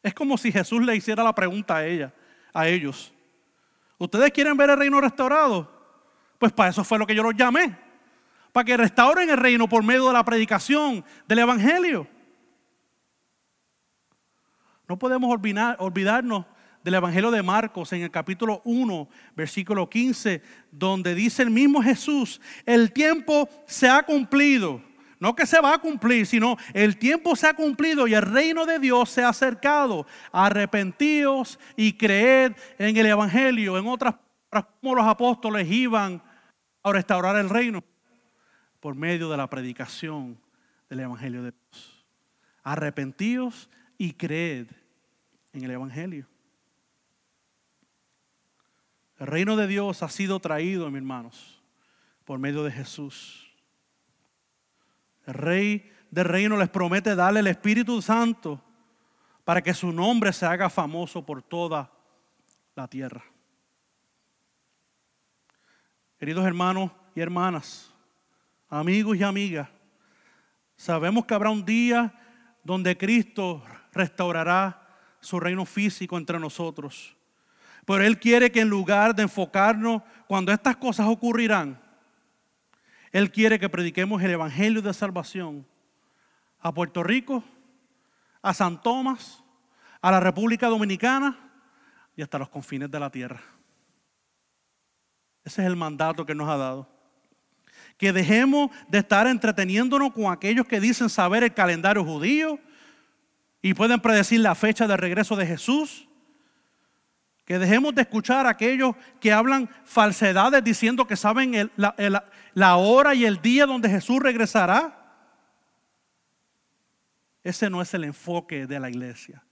[0.08, 2.14] Es como si Jesús le hiciera la pregunta a ella,
[2.54, 3.12] a ellos.
[3.98, 5.70] ¿Ustedes quieren ver el reino restaurado?
[6.38, 7.76] Pues para eso fue lo que yo los llamé.
[8.50, 12.06] Para que restauren el reino por medio de la predicación del Evangelio.
[14.88, 15.30] No podemos
[15.78, 16.46] olvidarnos
[16.82, 20.40] del Evangelio de Marcos en el capítulo 1, versículo 15,
[20.70, 24.80] donde dice el mismo Jesús, el tiempo se ha cumplido
[25.20, 28.66] no que se va a cumplir, sino el tiempo se ha cumplido y el reino
[28.66, 30.06] de Dios se ha acercado.
[30.30, 33.78] Arrepentíos y creed en el Evangelio.
[33.78, 34.14] En otras
[34.48, 36.22] palabras, como los apóstoles iban
[36.82, 37.82] a restaurar el reino
[38.80, 40.38] por medio de la predicación
[40.88, 42.06] del Evangelio de Dios.
[42.62, 44.68] Arrepentíos y creed
[45.52, 46.26] en el Evangelio.
[49.18, 51.60] El reino de Dios ha sido traído, mis hermanos,
[52.24, 53.47] por medio de Jesús.
[55.32, 58.62] Rey del reino les promete darle el Espíritu Santo
[59.44, 61.90] para que su nombre se haga famoso por toda
[62.74, 63.22] la tierra.
[66.18, 67.94] Queridos hermanos y hermanas,
[68.68, 69.68] amigos y amigas,
[70.76, 72.12] sabemos que habrá un día
[72.64, 73.62] donde Cristo
[73.92, 74.86] restaurará
[75.20, 77.16] su reino físico entre nosotros.
[77.84, 81.80] Pero Él quiere que en lugar de enfocarnos cuando estas cosas ocurrirán,
[83.12, 85.66] él quiere que prediquemos el Evangelio de salvación
[86.60, 87.42] a Puerto Rico,
[88.42, 89.42] a San Tomás,
[90.00, 91.38] a la República Dominicana
[92.16, 93.40] y hasta los confines de la tierra.
[95.44, 96.88] Ese es el mandato que nos ha dado.
[97.96, 102.58] Que dejemos de estar entreteniéndonos con aquellos que dicen saber el calendario judío
[103.62, 106.07] y pueden predecir la fecha de regreso de Jesús.
[107.48, 113.24] Que dejemos de escuchar a aquellos que hablan falsedades diciendo que saben la, hora y
[113.24, 114.94] el día donde Jesús regresará.
[117.42, 119.42] Ese no es el enfoque de la iglesia.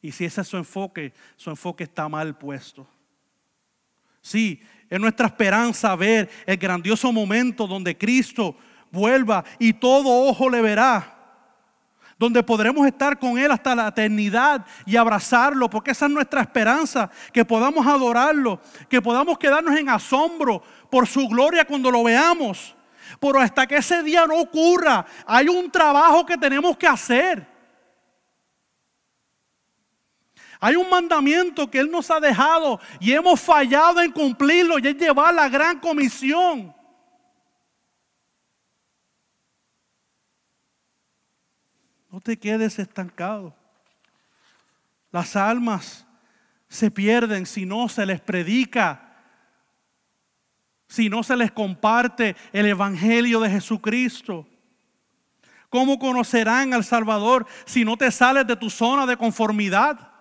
[0.00, 2.88] Y si ese es su enfoque, su enfoque está mal puesto.
[4.22, 8.56] Sí, es nuestra esperanza ver el grandioso momento donde Cristo
[8.90, 11.13] vuelva y todo ojo le verá
[12.24, 17.10] donde podremos estar con Él hasta la eternidad y abrazarlo, porque esa es nuestra esperanza,
[17.32, 22.74] que podamos adorarlo, que podamos quedarnos en asombro por su gloria cuando lo veamos.
[23.20, 27.46] Pero hasta que ese día no ocurra, hay un trabajo que tenemos que hacer.
[30.60, 34.96] Hay un mandamiento que Él nos ha dejado y hemos fallado en cumplirlo y es
[34.96, 36.74] llevar la gran comisión.
[42.14, 43.52] No te quedes estancado.
[45.10, 46.06] Las almas
[46.68, 49.16] se pierden si no se les predica,
[50.86, 54.46] si no se les comparte el Evangelio de Jesucristo.
[55.68, 60.12] ¿Cómo conocerán al Salvador si no te sales de tu zona de conformidad?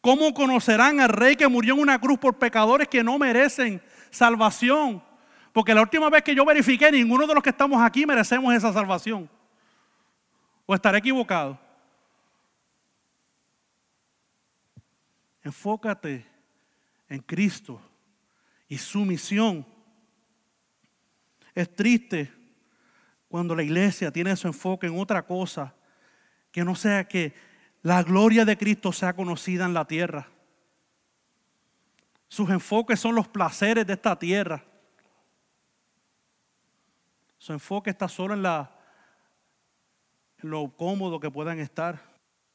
[0.00, 5.04] ¿Cómo conocerán al Rey que murió en una cruz por pecadores que no merecen salvación?
[5.52, 8.72] Porque la última vez que yo verifiqué, ninguno de los que estamos aquí merecemos esa
[8.72, 9.28] salvación.
[10.72, 11.58] ¿O estaré equivocado?
[15.42, 16.26] Enfócate
[17.10, 17.78] en Cristo
[18.66, 19.66] y su misión.
[21.54, 22.32] Es triste
[23.28, 25.74] cuando la iglesia tiene su enfoque en otra cosa
[26.50, 27.34] que no sea que
[27.82, 30.26] la gloria de Cristo sea conocida en la tierra.
[32.28, 34.64] Sus enfoques son los placeres de esta tierra.
[37.36, 38.78] Su enfoque está solo en la
[40.42, 42.02] lo cómodo que puedan estar,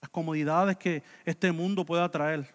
[0.02, 2.54] las comodidades que este mundo pueda traer.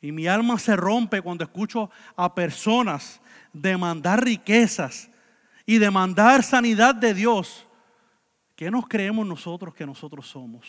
[0.00, 3.20] Y mi alma se rompe cuando escucho a personas
[3.52, 5.10] demandar riquezas
[5.66, 7.66] y demandar sanidad de Dios.
[8.54, 10.66] ¿Qué nos creemos nosotros que nosotros somos?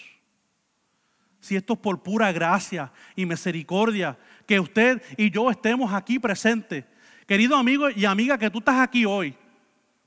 [1.40, 6.86] Si esto es por pura gracia y misericordia, que usted y yo estemos aquí presentes.
[7.26, 9.36] Querido amigo y amiga que tú estás aquí hoy,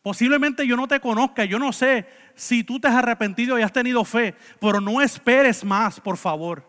[0.02, 3.72] Posiblemente yo no te conozca, yo no sé si tú te has arrepentido y has
[3.72, 6.68] tenido fe, pero no esperes más, por favor.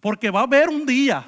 [0.00, 1.26] Porque va a haber un día,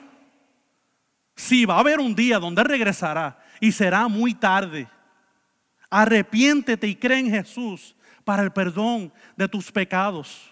[1.34, 4.86] sí, va a haber un día donde regresará y será muy tarde.
[5.88, 10.50] Arrepiéntete y cree en Jesús para el perdón de tus pecados.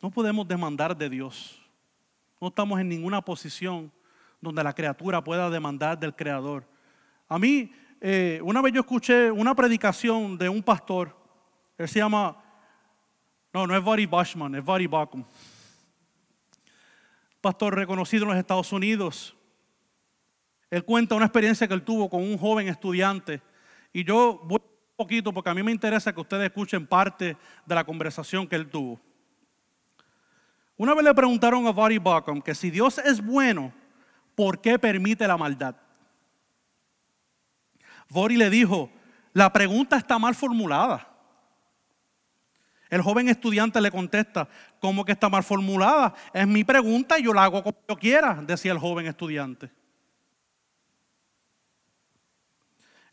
[0.00, 1.60] No podemos demandar de Dios.
[2.40, 3.90] No estamos en ninguna posición
[4.40, 6.64] donde la criatura pueda demandar del Creador.
[7.28, 11.16] A mí, eh, una vez yo escuché una predicación de un pastor,
[11.76, 12.36] él se llama,
[13.52, 15.24] no, no es Buddy Bushman, es Buddy Bacum.
[17.40, 19.36] Pastor reconocido en los Estados Unidos.
[20.70, 23.40] Él cuenta una experiencia que él tuvo con un joven estudiante.
[23.92, 27.74] Y yo voy un poquito porque a mí me interesa que ustedes escuchen parte de
[27.74, 29.00] la conversación que él tuvo.
[30.76, 33.72] Una vez le preguntaron a Buddy Bacum que si Dios es bueno,
[34.38, 35.74] ¿por qué permite la maldad?
[38.08, 38.88] Bori le dijo,
[39.32, 41.08] la pregunta está mal formulada.
[42.88, 44.48] El joven estudiante le contesta,
[44.78, 46.14] ¿cómo que está mal formulada?
[46.32, 49.72] Es mi pregunta y yo la hago como yo quiera, decía el joven estudiante.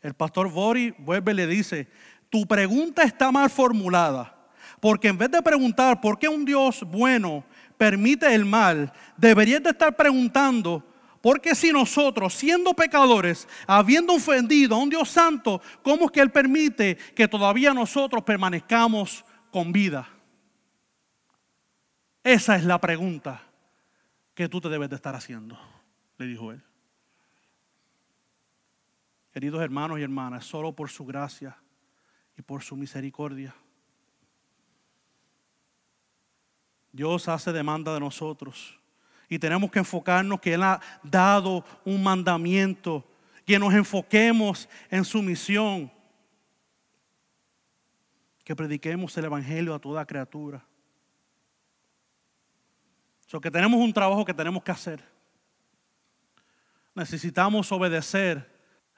[0.00, 1.88] El pastor Bori vuelve y le dice,
[2.30, 4.32] tu pregunta está mal formulada,
[4.80, 7.42] porque en vez de preguntar por qué un Dios bueno
[7.76, 10.84] permite el mal, deberías de estar preguntando
[11.26, 16.30] porque si nosotros, siendo pecadores, habiendo ofendido a un Dios santo, ¿cómo es que Él
[16.30, 20.08] permite que todavía nosotros permanezcamos con vida?
[22.22, 23.42] Esa es la pregunta
[24.36, 25.58] que tú te debes de estar haciendo,
[26.16, 26.62] le dijo Él.
[29.32, 31.56] Queridos hermanos y hermanas, solo por su gracia
[32.38, 33.52] y por su misericordia.
[36.92, 38.78] Dios hace demanda de nosotros
[39.28, 43.04] y tenemos que enfocarnos que Él ha dado un mandamiento,
[43.44, 45.90] que nos enfoquemos en su misión,
[48.44, 50.64] que prediquemos el Evangelio a toda criatura.
[53.26, 55.04] So que tenemos un trabajo que tenemos que hacer.
[56.94, 58.48] Necesitamos obedecer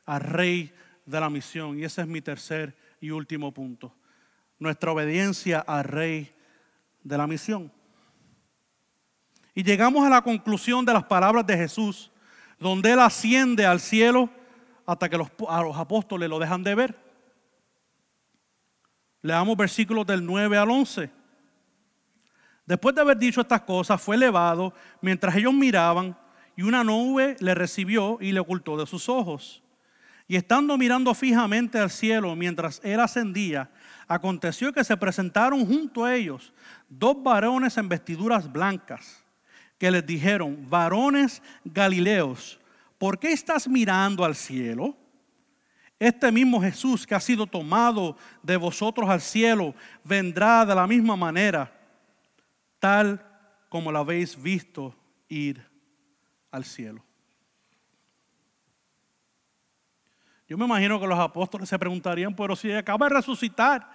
[0.05, 0.73] al Rey
[1.07, 1.79] de la misión.
[1.79, 3.95] Y ese es mi tercer y último punto.
[4.59, 6.35] Nuestra obediencia al Rey
[7.03, 7.73] de la misión.
[9.59, 12.13] Y llegamos a la conclusión de las palabras de Jesús,
[12.61, 14.31] donde Él asciende al cielo
[14.87, 16.97] hasta que los, a los apóstoles lo dejan de ver.
[19.21, 21.11] Leamos versículos del 9 al 11.
[22.67, 26.17] Después de haber dicho estas cosas, fue elevado mientras ellos miraban
[26.55, 29.61] y una nube le recibió y le ocultó de sus ojos.
[30.29, 33.73] Y estando mirando fijamente al cielo mientras él ascendía,
[34.07, 36.53] aconteció que se presentaron junto a ellos
[36.89, 39.18] dos varones en vestiduras blancas,
[39.79, 42.59] que les dijeron, varones galileos,
[42.99, 44.97] ¿por qué estás mirando al cielo?
[46.01, 51.17] Este mismo Jesús que ha sido tomado de vosotros al cielo vendrá de la misma
[51.17, 51.73] manera,
[52.79, 53.25] tal
[53.69, 54.95] como lo habéis visto
[55.29, 55.65] ir
[56.51, 57.05] al cielo.
[60.49, 63.91] Yo me imagino que los apóstoles se preguntarían, pero si acaba de resucitar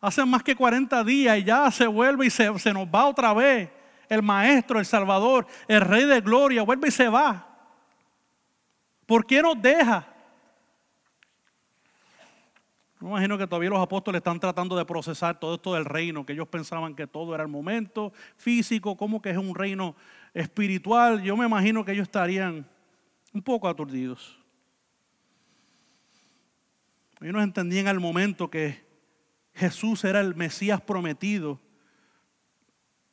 [0.00, 3.32] hace más que 40 días y ya se vuelve y se, se nos va otra
[3.32, 3.70] vez,
[4.08, 7.46] el Maestro, el Salvador, el Rey de Gloria, vuelve y se va.
[9.06, 10.06] ¿Por qué nos deja?
[12.98, 16.32] Me imagino que todavía los apóstoles están tratando de procesar todo esto del reino, que
[16.32, 19.94] ellos pensaban que todo era el momento físico, como que es un reino
[20.32, 21.22] espiritual.
[21.22, 22.66] Yo me imagino que ellos estarían
[23.32, 24.38] un poco aturdidos.
[27.20, 28.84] Ellos no entendían al momento que
[29.54, 31.60] Jesús era el Mesías prometido,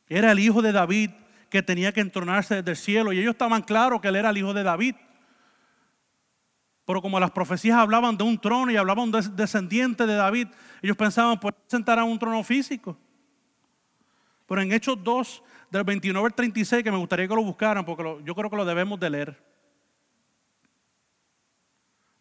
[0.08, 1.12] era el hijo de David
[1.50, 4.38] que tenía que entronarse desde el cielo, y ellos estaban claros que él era el
[4.38, 4.96] hijo de David.
[6.86, 10.48] Pero como las profecías hablaban de un trono y hablaban de descendiente de David,
[10.82, 12.98] ellos pensaban, pues sentar a un trono físico.
[14.48, 18.04] Pero en Hechos 2, del 29 al 36, que me gustaría que lo buscaran, porque
[18.26, 19.53] yo creo que lo debemos de leer.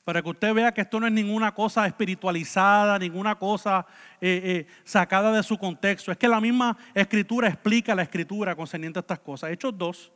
[0.04, 3.86] Para que usted vea que esto no es ninguna cosa espiritualizada, ninguna cosa
[4.20, 6.10] eh, eh, sacada de su contexto.
[6.10, 9.50] Es que la misma escritura explica la escritura concerniente a estas cosas.
[9.50, 10.12] Hechos 2,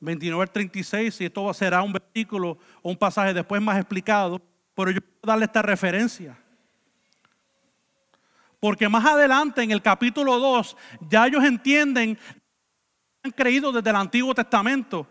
[0.00, 4.42] 29 al 36, y esto será un versículo o un pasaje después más explicado,
[4.74, 6.36] pero yo quiero darle esta referencia.
[8.58, 10.76] Porque más adelante en el capítulo 2
[11.08, 12.18] ya ellos entienden,
[13.22, 15.06] han creído desde el Antiguo Testamento.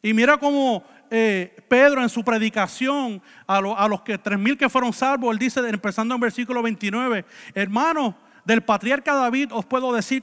[0.00, 4.92] Y mira cómo eh, Pedro en su predicación a, los que tres mil que fueron
[4.92, 10.22] salvos, él dice, empezando en versículo 29, hermano, del patriarca David os puedo decir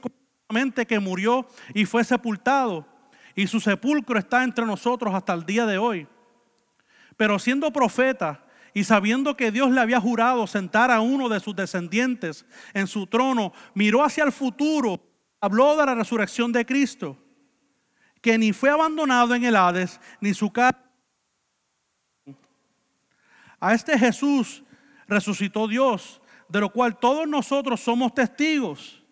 [0.86, 2.86] que murió y fue sepultado
[3.34, 6.06] y su sepulcro está entre nosotros hasta el día de hoy.
[7.16, 11.54] Pero siendo profeta y sabiendo que Dios le había jurado sentar a uno de sus
[11.54, 15.00] descendientes en su trono, miró hacia el futuro,
[15.40, 17.16] habló de la resurrección de Cristo,
[18.22, 20.78] que ni fue abandonado en el Hades, ni su carne.
[23.60, 24.62] A este Jesús
[25.06, 29.02] resucitó Dios, de lo cual todos nosotros somos testigos.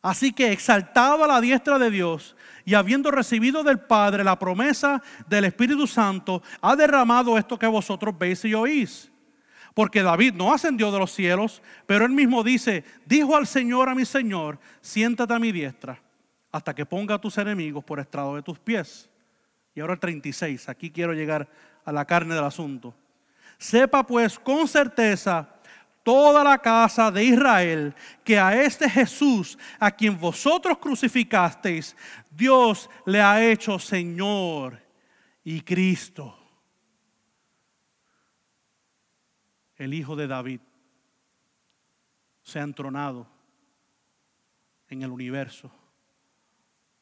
[0.00, 5.02] Así que exaltado a la diestra de Dios y habiendo recibido del Padre la promesa
[5.26, 9.10] del Espíritu Santo, ha derramado esto que vosotros veis y oís.
[9.74, 13.94] Porque David no ascendió de los cielos, pero él mismo dice, dijo al Señor a
[13.94, 16.00] mi Señor, siéntate a mi diestra
[16.52, 19.08] hasta que ponga a tus enemigos por estrado de tus pies.
[19.74, 21.48] Y ahora el 36, aquí quiero llegar
[21.84, 22.94] a la carne del asunto.
[23.58, 25.48] Sepa pues con certeza
[26.02, 31.96] toda la casa de Israel que a este Jesús, a quien vosotros crucificasteis,
[32.30, 34.80] Dios le ha hecho Señor
[35.44, 36.36] y Cristo,
[39.76, 40.60] el Hijo de David,
[42.42, 43.26] se ha entronado
[44.88, 45.70] en el universo,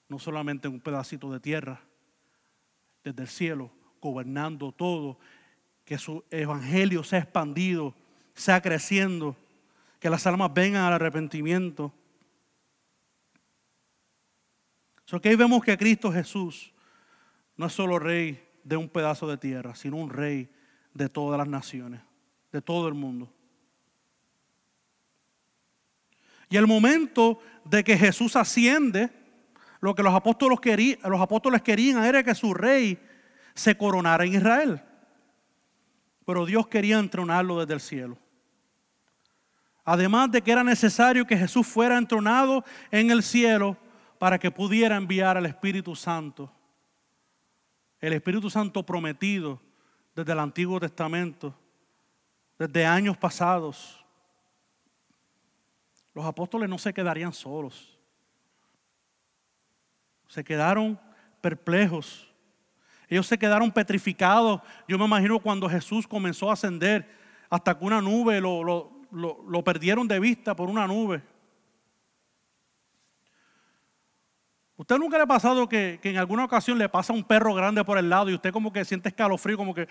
[0.08, 1.80] no solamente en un pedacito de tierra,
[3.04, 5.18] desde el cielo, gobernando todo,
[5.84, 7.94] que su evangelio se ha expandido
[8.38, 9.36] sea creciendo,
[9.98, 11.92] que las almas vengan al arrepentimiento.
[15.04, 16.72] So que ahí vemos que Cristo Jesús
[17.56, 20.48] no es solo rey de un pedazo de tierra, sino un rey
[20.94, 22.00] de todas las naciones,
[22.52, 23.32] de todo el mundo.
[26.48, 29.10] Y el momento de que Jesús asciende,
[29.80, 30.60] lo que los apóstoles,
[31.62, 32.98] querían, era que su rey
[33.54, 34.82] se coronara en Israel.
[36.24, 38.18] Pero Dios quería entronarlo desde el cielo.
[39.84, 43.76] Además de que era necesario que Jesús fuera entronado en el cielo
[44.18, 46.52] para que pudiera enviar al Espíritu Santo.
[48.00, 49.60] El Espíritu Santo prometido
[50.14, 51.54] desde el Antiguo Testamento,
[52.58, 54.04] desde años pasados.
[56.12, 57.97] Los apóstoles no se quedarían solos.
[60.28, 61.00] Se quedaron
[61.40, 62.32] perplejos.
[63.08, 64.60] Ellos se quedaron petrificados.
[64.86, 67.10] Yo me imagino cuando Jesús comenzó a ascender
[67.50, 71.22] hasta que una nube lo, lo lo, perdieron de vista por una nube.
[74.76, 77.84] ¿Usted nunca le ha pasado que, que en alguna ocasión le pasa un perro grande
[77.84, 79.88] por el lado y usted como que siente escalofrío, como que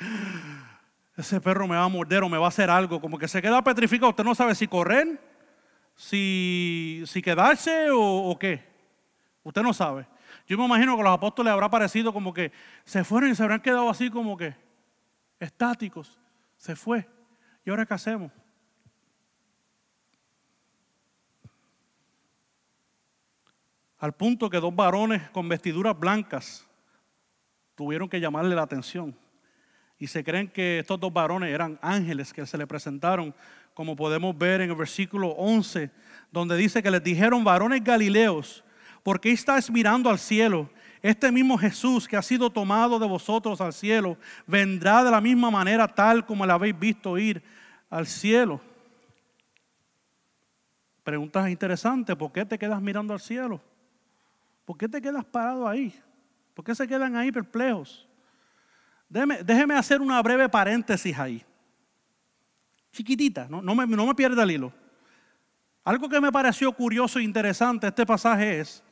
[1.18, 3.42] ese perro me va a morder o me va a hacer algo, como que se
[3.42, 5.20] queda petrificado, usted no sabe si correr,
[5.96, 8.64] si, si quedarse o qué.
[9.44, 10.06] Usted no sabe.
[10.46, 12.52] Yo me imagino que a los apóstoles habrá parecido como que
[12.86, 14.54] se fueron y se habrán quedado así como que
[15.40, 16.20] estáticos.
[16.58, 17.08] Se fue.
[17.66, 18.32] ¿Y ahora qué hacemos?
[24.00, 26.68] Al punto que dos varones con vestiduras blancas
[27.76, 29.18] tuvieron que llamarle la atención.
[30.00, 33.34] Y se creen que estos dos varones eran ángeles que se le presentaron,
[33.74, 35.90] como podemos ver en el versículo 11,
[36.32, 38.64] donde dice que les dijeron, varones galileos,
[39.08, 40.70] ¿por qué estáis mirando al cielo?
[41.02, 45.50] Este mismo Jesús que ha sido tomado de vosotros al cielo, vendrá de la misma
[45.50, 47.42] manera tal como le habéis visto ir
[47.90, 48.60] al cielo.
[51.06, 53.62] Preguntas interesantes, ¿por qué te quedas mirando al cielo?
[54.66, 55.98] ¿Por qué te quedas parado ahí?
[56.54, 58.06] ¿Por qué se quedan ahí perplejos?
[59.08, 61.46] Déjeme, hacer una breve paréntesis ahí.
[62.92, 64.74] Chiquitita, no, no, me, no me pierda el hilo.
[65.86, 68.84] Algo que me pareció curioso e interesante este pasaje es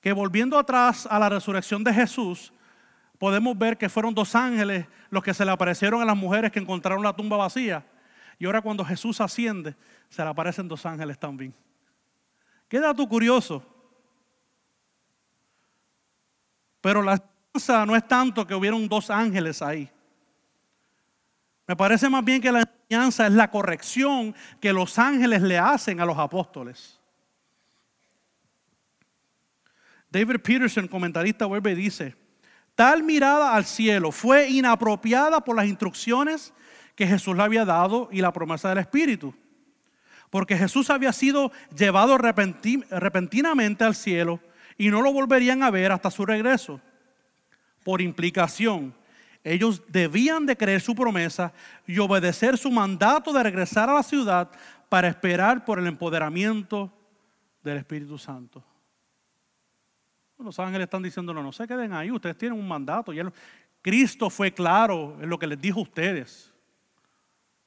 [0.00, 2.52] que volviendo atrás a la resurrección de Jesús,
[3.18, 6.60] podemos ver que fueron dos ángeles los que se le aparecieron a las mujeres que
[6.60, 7.84] encontraron la tumba vacía.
[8.38, 9.74] Y ahora cuando Jesús asciende,
[10.08, 11.52] se le aparecen dos ángeles también.
[12.68, 13.64] ¿Qué dato curioso?
[16.80, 17.20] Pero la
[17.52, 19.90] enseñanza no es tanto que hubieron dos ángeles ahí.
[21.66, 26.00] Me parece más bien que la enseñanza es la corrección que los ángeles le hacen
[26.00, 26.97] a los apóstoles.
[30.10, 32.14] David Peterson, comentarista, vuelve y dice,
[32.74, 36.54] tal mirada al cielo fue inapropiada por las instrucciones
[36.94, 39.34] que Jesús le había dado y la promesa del Espíritu.
[40.30, 44.40] Porque Jesús había sido llevado repentinamente al cielo
[44.76, 46.80] y no lo volverían a ver hasta su regreso.
[47.84, 48.94] Por implicación,
[49.44, 51.52] ellos debían de creer su promesa
[51.86, 54.50] y obedecer su mandato de regresar a la ciudad
[54.88, 56.92] para esperar por el empoderamiento
[57.62, 58.62] del Espíritu Santo.
[60.38, 63.12] Los ángeles están diciendo, no, se queden ahí, ustedes tienen un mandato.
[63.82, 66.52] Cristo fue claro en lo que les dijo a ustedes.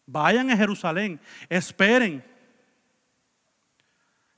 [0.06, 1.20] Vayan a Jerusalén,
[1.50, 2.24] esperen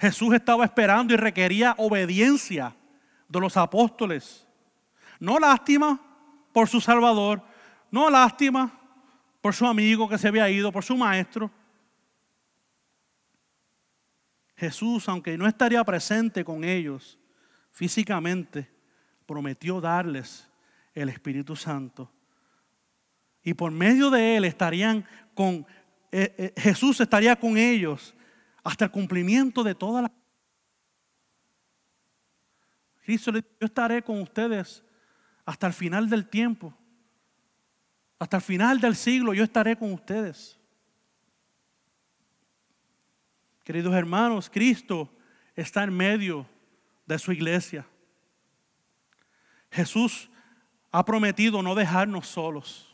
[0.03, 2.75] Jesús estaba esperando y requería obediencia
[3.29, 4.45] de los apóstoles.
[5.17, 5.97] No lástima
[6.51, 7.41] por su Salvador,
[7.89, 8.77] no lástima
[9.39, 11.49] por su amigo que se había ido, por su maestro.
[14.57, 17.17] Jesús, aunque no estaría presente con ellos
[17.73, 18.69] físicamente,
[19.25, 20.49] prometió darles
[20.93, 22.09] el Espíritu Santo.
[23.43, 25.65] Y por medio de él estarían con,
[26.11, 28.15] eh, eh, Jesús estaría con ellos
[28.63, 30.11] hasta el cumplimiento de toda la...
[33.03, 34.81] Cristo yo estaré con ustedes
[35.43, 36.73] hasta el final del tiempo.
[38.19, 40.57] Hasta el final del siglo yo estaré con ustedes.
[43.63, 45.11] Queridos hermanos, Cristo
[45.55, 46.52] está en medio
[47.05, 47.85] de su iglesia.
[49.71, 50.29] Jesús
[50.91, 52.89] ha prometido no dejarnos solos.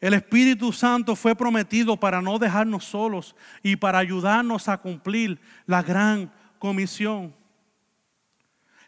[0.00, 5.82] El Espíritu Santo fue prometido para no dejarnos solos y para ayudarnos a cumplir la
[5.82, 7.34] gran comisión.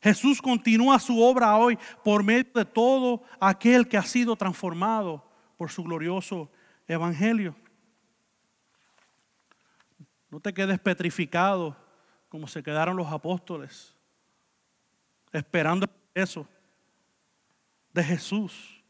[0.00, 5.70] Jesús continúa su obra hoy por medio de todo aquel que ha sido transformado por
[5.70, 6.48] su glorioso
[6.86, 7.56] evangelio.
[10.30, 11.76] No te quedes petrificado
[12.28, 13.94] como se quedaron los apóstoles,
[15.32, 16.46] esperando eso
[17.92, 18.82] de Jesús.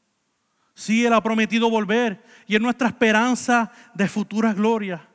[0.74, 5.08] Sí, Él ha prometido volver y es nuestra esperanza de futura gloria.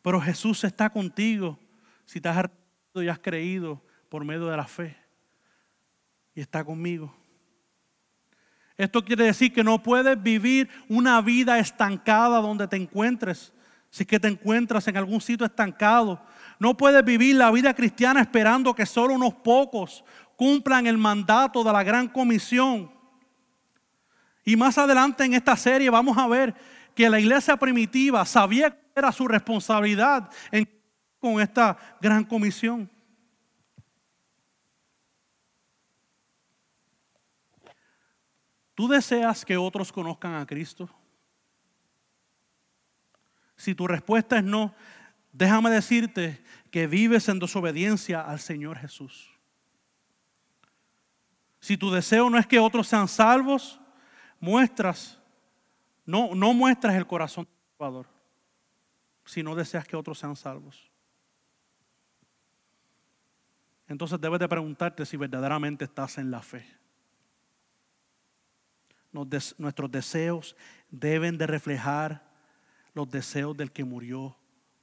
[0.00, 1.58] Pero Jesús está contigo
[2.04, 4.96] si te has arrepentido y has creído por medio de la fe.
[6.34, 7.14] Y está conmigo.
[8.76, 13.52] Esto quiere decir que no puedes vivir una vida estancada donde te encuentres.
[13.90, 16.20] Si es que te encuentras en algún sitio estancado.
[16.62, 20.04] No puedes vivir la vida cristiana esperando que solo unos pocos
[20.36, 22.88] cumplan el mandato de la gran comisión.
[24.44, 26.54] Y más adelante en esta serie vamos a ver
[26.94, 30.30] que la iglesia primitiva sabía que era su responsabilidad
[31.18, 32.88] con esta gran comisión.
[38.76, 40.88] ¿Tú deseas que otros conozcan a Cristo?
[43.56, 44.72] Si tu respuesta es no,
[45.32, 49.30] déjame decirte que vives en desobediencia al Señor Jesús.
[51.58, 53.80] Si tu deseo no es que otros sean salvos,
[54.40, 55.18] muestras,
[56.04, 58.08] no, no muestras el corazón del Salvador,
[59.24, 60.90] si no deseas que otros sean salvos.
[63.88, 66.66] entonces debes de preguntarte si verdaderamente estás en la fe.
[69.12, 70.56] Nuestros deseos
[70.88, 72.26] deben de reflejar
[72.94, 74.34] los deseos del que murió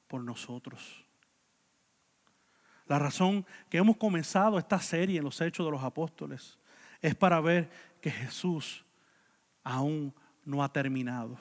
[0.09, 1.05] por nosotros.
[2.87, 6.57] La razón que hemos comenzado esta serie en los Hechos de los Apóstoles
[7.01, 7.69] es para ver
[8.01, 8.83] que Jesús
[9.63, 11.37] aún no ha terminado.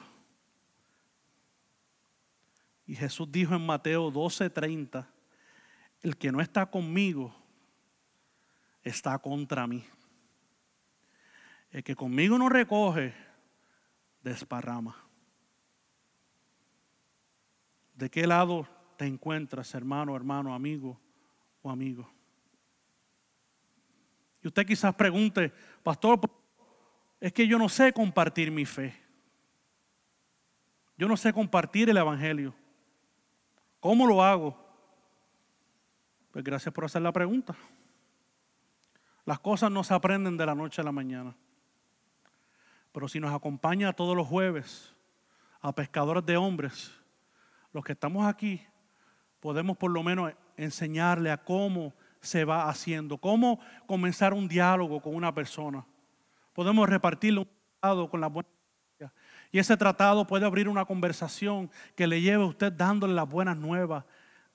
[2.86, 5.06] Y Jesús dijo en Mateo 12:30,
[6.02, 7.34] el que no está conmigo
[8.82, 9.84] está contra mí.
[11.70, 13.14] El que conmigo no recoge,
[14.22, 15.07] desparrama.
[17.98, 18.64] ¿De qué lado
[18.96, 21.00] te encuentras, hermano, hermano, amigo
[21.62, 22.08] o amigo?
[24.40, 26.20] Y usted quizás pregunte, pastor,
[27.18, 28.94] es que yo no sé compartir mi fe.
[30.96, 32.54] Yo no sé compartir el Evangelio.
[33.80, 34.56] ¿Cómo lo hago?
[36.30, 37.56] Pues gracias por hacer la pregunta.
[39.24, 41.34] Las cosas no se aprenden de la noche a la mañana.
[42.92, 44.94] Pero si nos acompaña todos los jueves
[45.60, 46.96] a pescadores de hombres,
[47.72, 48.62] los que estamos aquí,
[49.40, 55.14] podemos por lo menos enseñarle a cómo se va haciendo, cómo comenzar un diálogo con
[55.14, 55.84] una persona.
[56.52, 57.48] Podemos repartirle un
[57.80, 58.48] tratado con la buena
[59.50, 63.56] y ese tratado puede abrir una conversación que le lleve a usted dándole las buenas
[63.56, 64.04] nuevas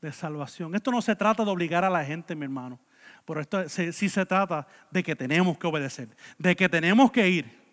[0.01, 0.75] de salvación.
[0.75, 2.79] Esto no se trata de obligar a la gente, mi hermano,
[3.25, 7.63] pero esto sí se trata de que tenemos que obedecer, de que tenemos que ir.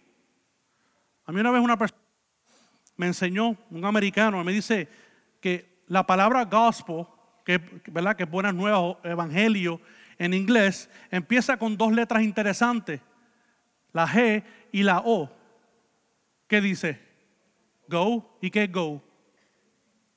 [1.26, 2.00] A mí una vez una persona
[2.96, 4.88] me enseñó, un americano, me dice
[5.40, 7.06] que la palabra gospel,
[7.44, 7.58] que,
[7.90, 8.16] ¿verdad?
[8.16, 9.80] que es buenas nuevas, evangelio
[10.18, 13.00] en inglés, empieza con dos letras interesantes,
[13.92, 15.30] la G y la O.
[16.46, 17.00] ¿Qué dice?
[17.88, 18.38] Go.
[18.40, 19.02] ¿Y qué go?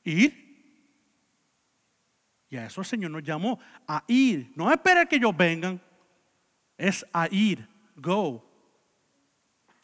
[0.03, 0.43] Ir.
[2.49, 4.51] Y a eso el Señor nos llamó, a ir.
[4.55, 5.81] No esperar que ellos vengan,
[6.77, 7.67] es a ir.
[7.95, 8.45] Go.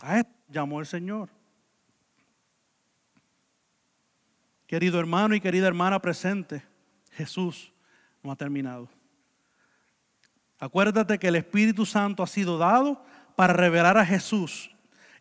[0.03, 1.29] A eso llamó el Señor.
[4.69, 6.63] Querido hermano y querida hermana presente,
[7.13, 7.73] Jesús
[8.21, 8.87] no ha terminado.
[10.59, 13.03] Acuérdate que el Espíritu Santo ha sido dado
[13.35, 14.69] para revelar a Jesús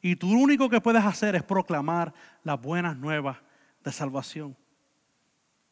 [0.03, 2.13] y tú lo único que puedes hacer es proclamar
[2.45, 3.39] las buenas nuevas
[3.83, 4.55] de salvación.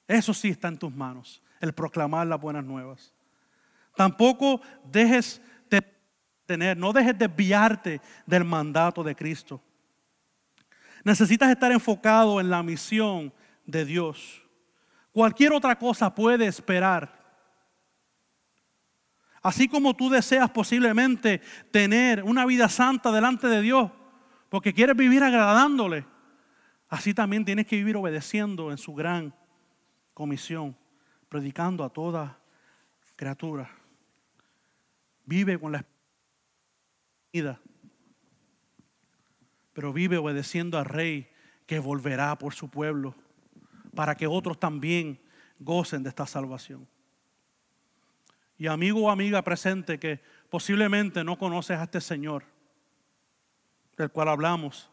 [0.09, 3.13] Eso sí está en tus manos, el proclamar las buenas nuevas.
[3.95, 5.85] Tampoco dejes de
[6.47, 9.61] tener, no dejes desviarte del mandato de Cristo.
[11.05, 13.35] Necesitas estar enfocado en la misión
[13.67, 14.43] de Dios.
[15.13, 17.17] Cualquier otra cosa puede esperar.
[19.43, 21.41] Así como tú deseas posiblemente
[21.71, 23.91] tener una vida santa delante de Dios,
[24.49, 26.05] porque quieres vivir agradándole,
[26.89, 29.35] así también tienes que vivir obedeciendo en su gran
[30.15, 30.77] comisión,
[31.29, 32.39] predicando a toda
[33.15, 33.71] criatura.
[35.25, 35.85] Vive con la
[37.33, 37.61] vida,
[39.73, 41.29] pero vive obedeciendo al Rey
[41.67, 43.15] que volverá por su pueblo,
[43.97, 45.19] para que otros también
[45.59, 46.87] gocen de esta salvación.
[48.57, 52.45] Y amigo o amiga presente que posiblemente no conoces a este Señor,
[53.97, 54.89] del cual hablamos,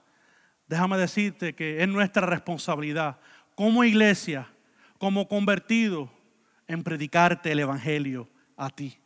[0.67, 3.19] déjame decirte que es nuestra responsabilidad
[3.53, 4.49] como iglesia,
[4.97, 6.09] como convertido,
[6.67, 8.97] en predicarte el Evangelio a ti.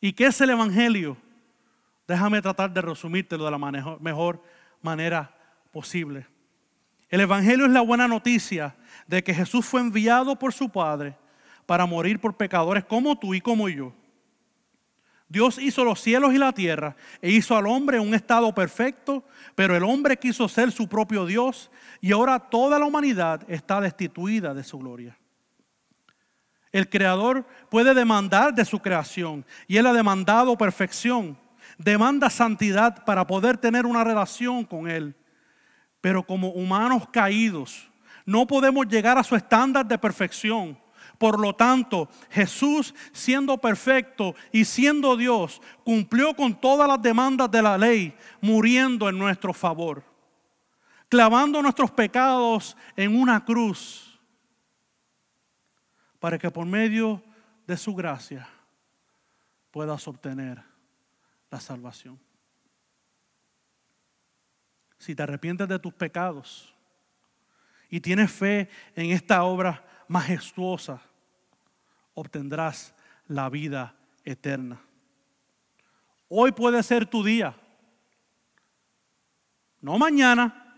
[0.00, 1.16] ¿Y qué es el Evangelio?
[2.06, 3.58] Déjame tratar de resumírtelo de la
[4.00, 4.42] mejor
[4.82, 5.34] manera
[5.72, 6.26] posible.
[7.08, 11.16] El Evangelio es la buena noticia de que Jesús fue enviado por su Padre
[11.64, 13.94] para morir por pecadores como tú y como yo.
[15.28, 19.76] Dios hizo los cielos y la tierra e hizo al hombre un estado perfecto, pero
[19.76, 24.64] el hombre quiso ser su propio Dios y ahora toda la humanidad está destituida de
[24.64, 25.18] su gloria.
[26.72, 31.38] El creador puede demandar de su creación y él ha demandado perfección,
[31.76, 35.14] demanda santidad para poder tener una relación con él.
[36.00, 37.88] Pero como humanos caídos,
[38.24, 40.78] no podemos llegar a su estándar de perfección
[41.18, 47.60] por lo tanto, Jesús, siendo perfecto y siendo Dios, cumplió con todas las demandas de
[47.60, 50.04] la ley, muriendo en nuestro favor,
[51.08, 54.20] clavando nuestros pecados en una cruz,
[56.20, 57.22] para que por medio
[57.66, 58.48] de su gracia
[59.72, 60.62] puedas obtener
[61.50, 62.27] la salvación.
[64.98, 66.74] Si te arrepientes de tus pecados
[67.88, 71.00] y tienes fe en esta obra majestuosa,
[72.14, 72.94] obtendrás
[73.26, 73.94] la vida
[74.24, 74.80] eterna.
[76.28, 77.54] Hoy puede ser tu día.
[79.80, 80.74] No mañana,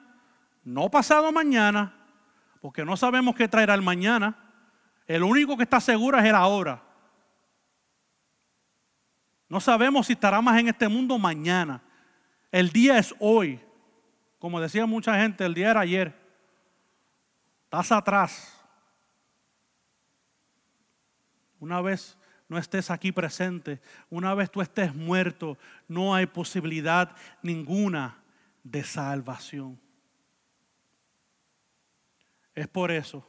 [0.62, 1.94] no pasado mañana,
[2.60, 4.36] porque no sabemos qué traerá el mañana.
[5.06, 6.82] El único que está seguro es el ahora.
[9.48, 11.82] No sabemos si estará más en este mundo mañana.
[12.52, 13.60] El día es hoy.
[14.40, 16.14] Como decía mucha gente, el día era ayer.
[17.64, 18.58] Estás atrás.
[21.60, 22.16] Una vez
[22.48, 28.24] no estés aquí presente, una vez tú estés muerto, no hay posibilidad ninguna
[28.64, 29.78] de salvación.
[32.54, 33.24] Es por eso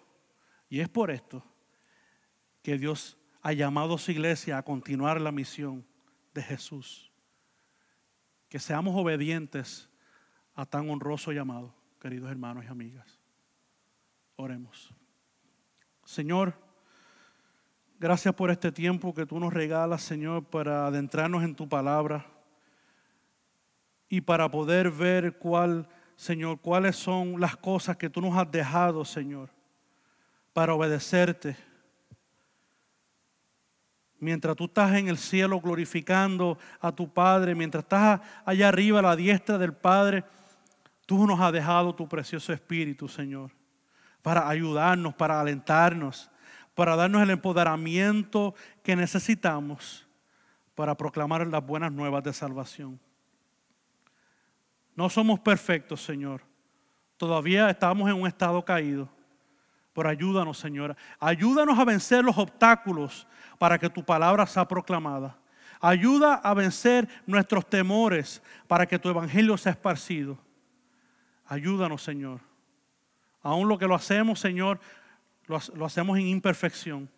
[0.69, 1.45] y es por esto
[2.63, 5.85] que Dios ha llamado a su iglesia a continuar la misión
[6.33, 7.11] de Jesús.
[8.47, 9.90] Que seamos obedientes
[10.61, 13.17] a tan honroso llamado, queridos hermanos y amigas.
[14.35, 14.93] Oremos.
[16.05, 16.53] Señor,
[17.99, 22.27] gracias por este tiempo que tú nos regalas, Señor, para adentrarnos en tu palabra
[24.07, 29.03] y para poder ver cuál, Señor, cuáles son las cosas que tú nos has dejado,
[29.03, 29.49] Señor,
[30.53, 31.57] para obedecerte
[34.19, 39.01] mientras tú estás en el cielo glorificando a tu Padre, mientras estás allá arriba a
[39.01, 40.23] la diestra del Padre,
[41.05, 43.51] tú nos has dejado tu precioso Espíritu, Señor,
[44.21, 46.29] para ayudarnos, para alentarnos,
[46.75, 50.07] para darnos el empoderamiento que necesitamos
[50.75, 52.99] para proclamar las buenas nuevas de salvación.
[54.95, 56.41] No somos perfectos, Señor.
[57.17, 59.07] Todavía estamos en un estado caído.
[59.93, 60.95] Pero ayúdanos, Señora.
[61.19, 63.27] Ayúdanos a vencer los obstáculos
[63.57, 65.37] para que tu palabra sea proclamada.
[65.79, 70.37] Ayuda a vencer nuestros temores para que tu evangelio sea esparcido.
[71.51, 72.39] Ayúdanos, Señor.
[73.43, 74.79] Aún lo que lo hacemos, Señor,
[75.47, 77.09] lo, hacemos en imperfección.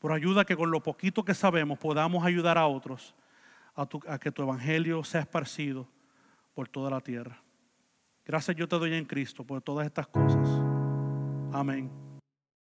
[0.00, 3.14] Por ayuda que con lo poquito que sabemos podamos ayudar a otros
[3.74, 5.88] a, que tu evangelio sea esparcido
[6.54, 7.40] por toda la tierra.
[8.26, 10.46] Gracias yo te doy en Cristo por todas estas cosas.
[11.50, 12.07] Amén.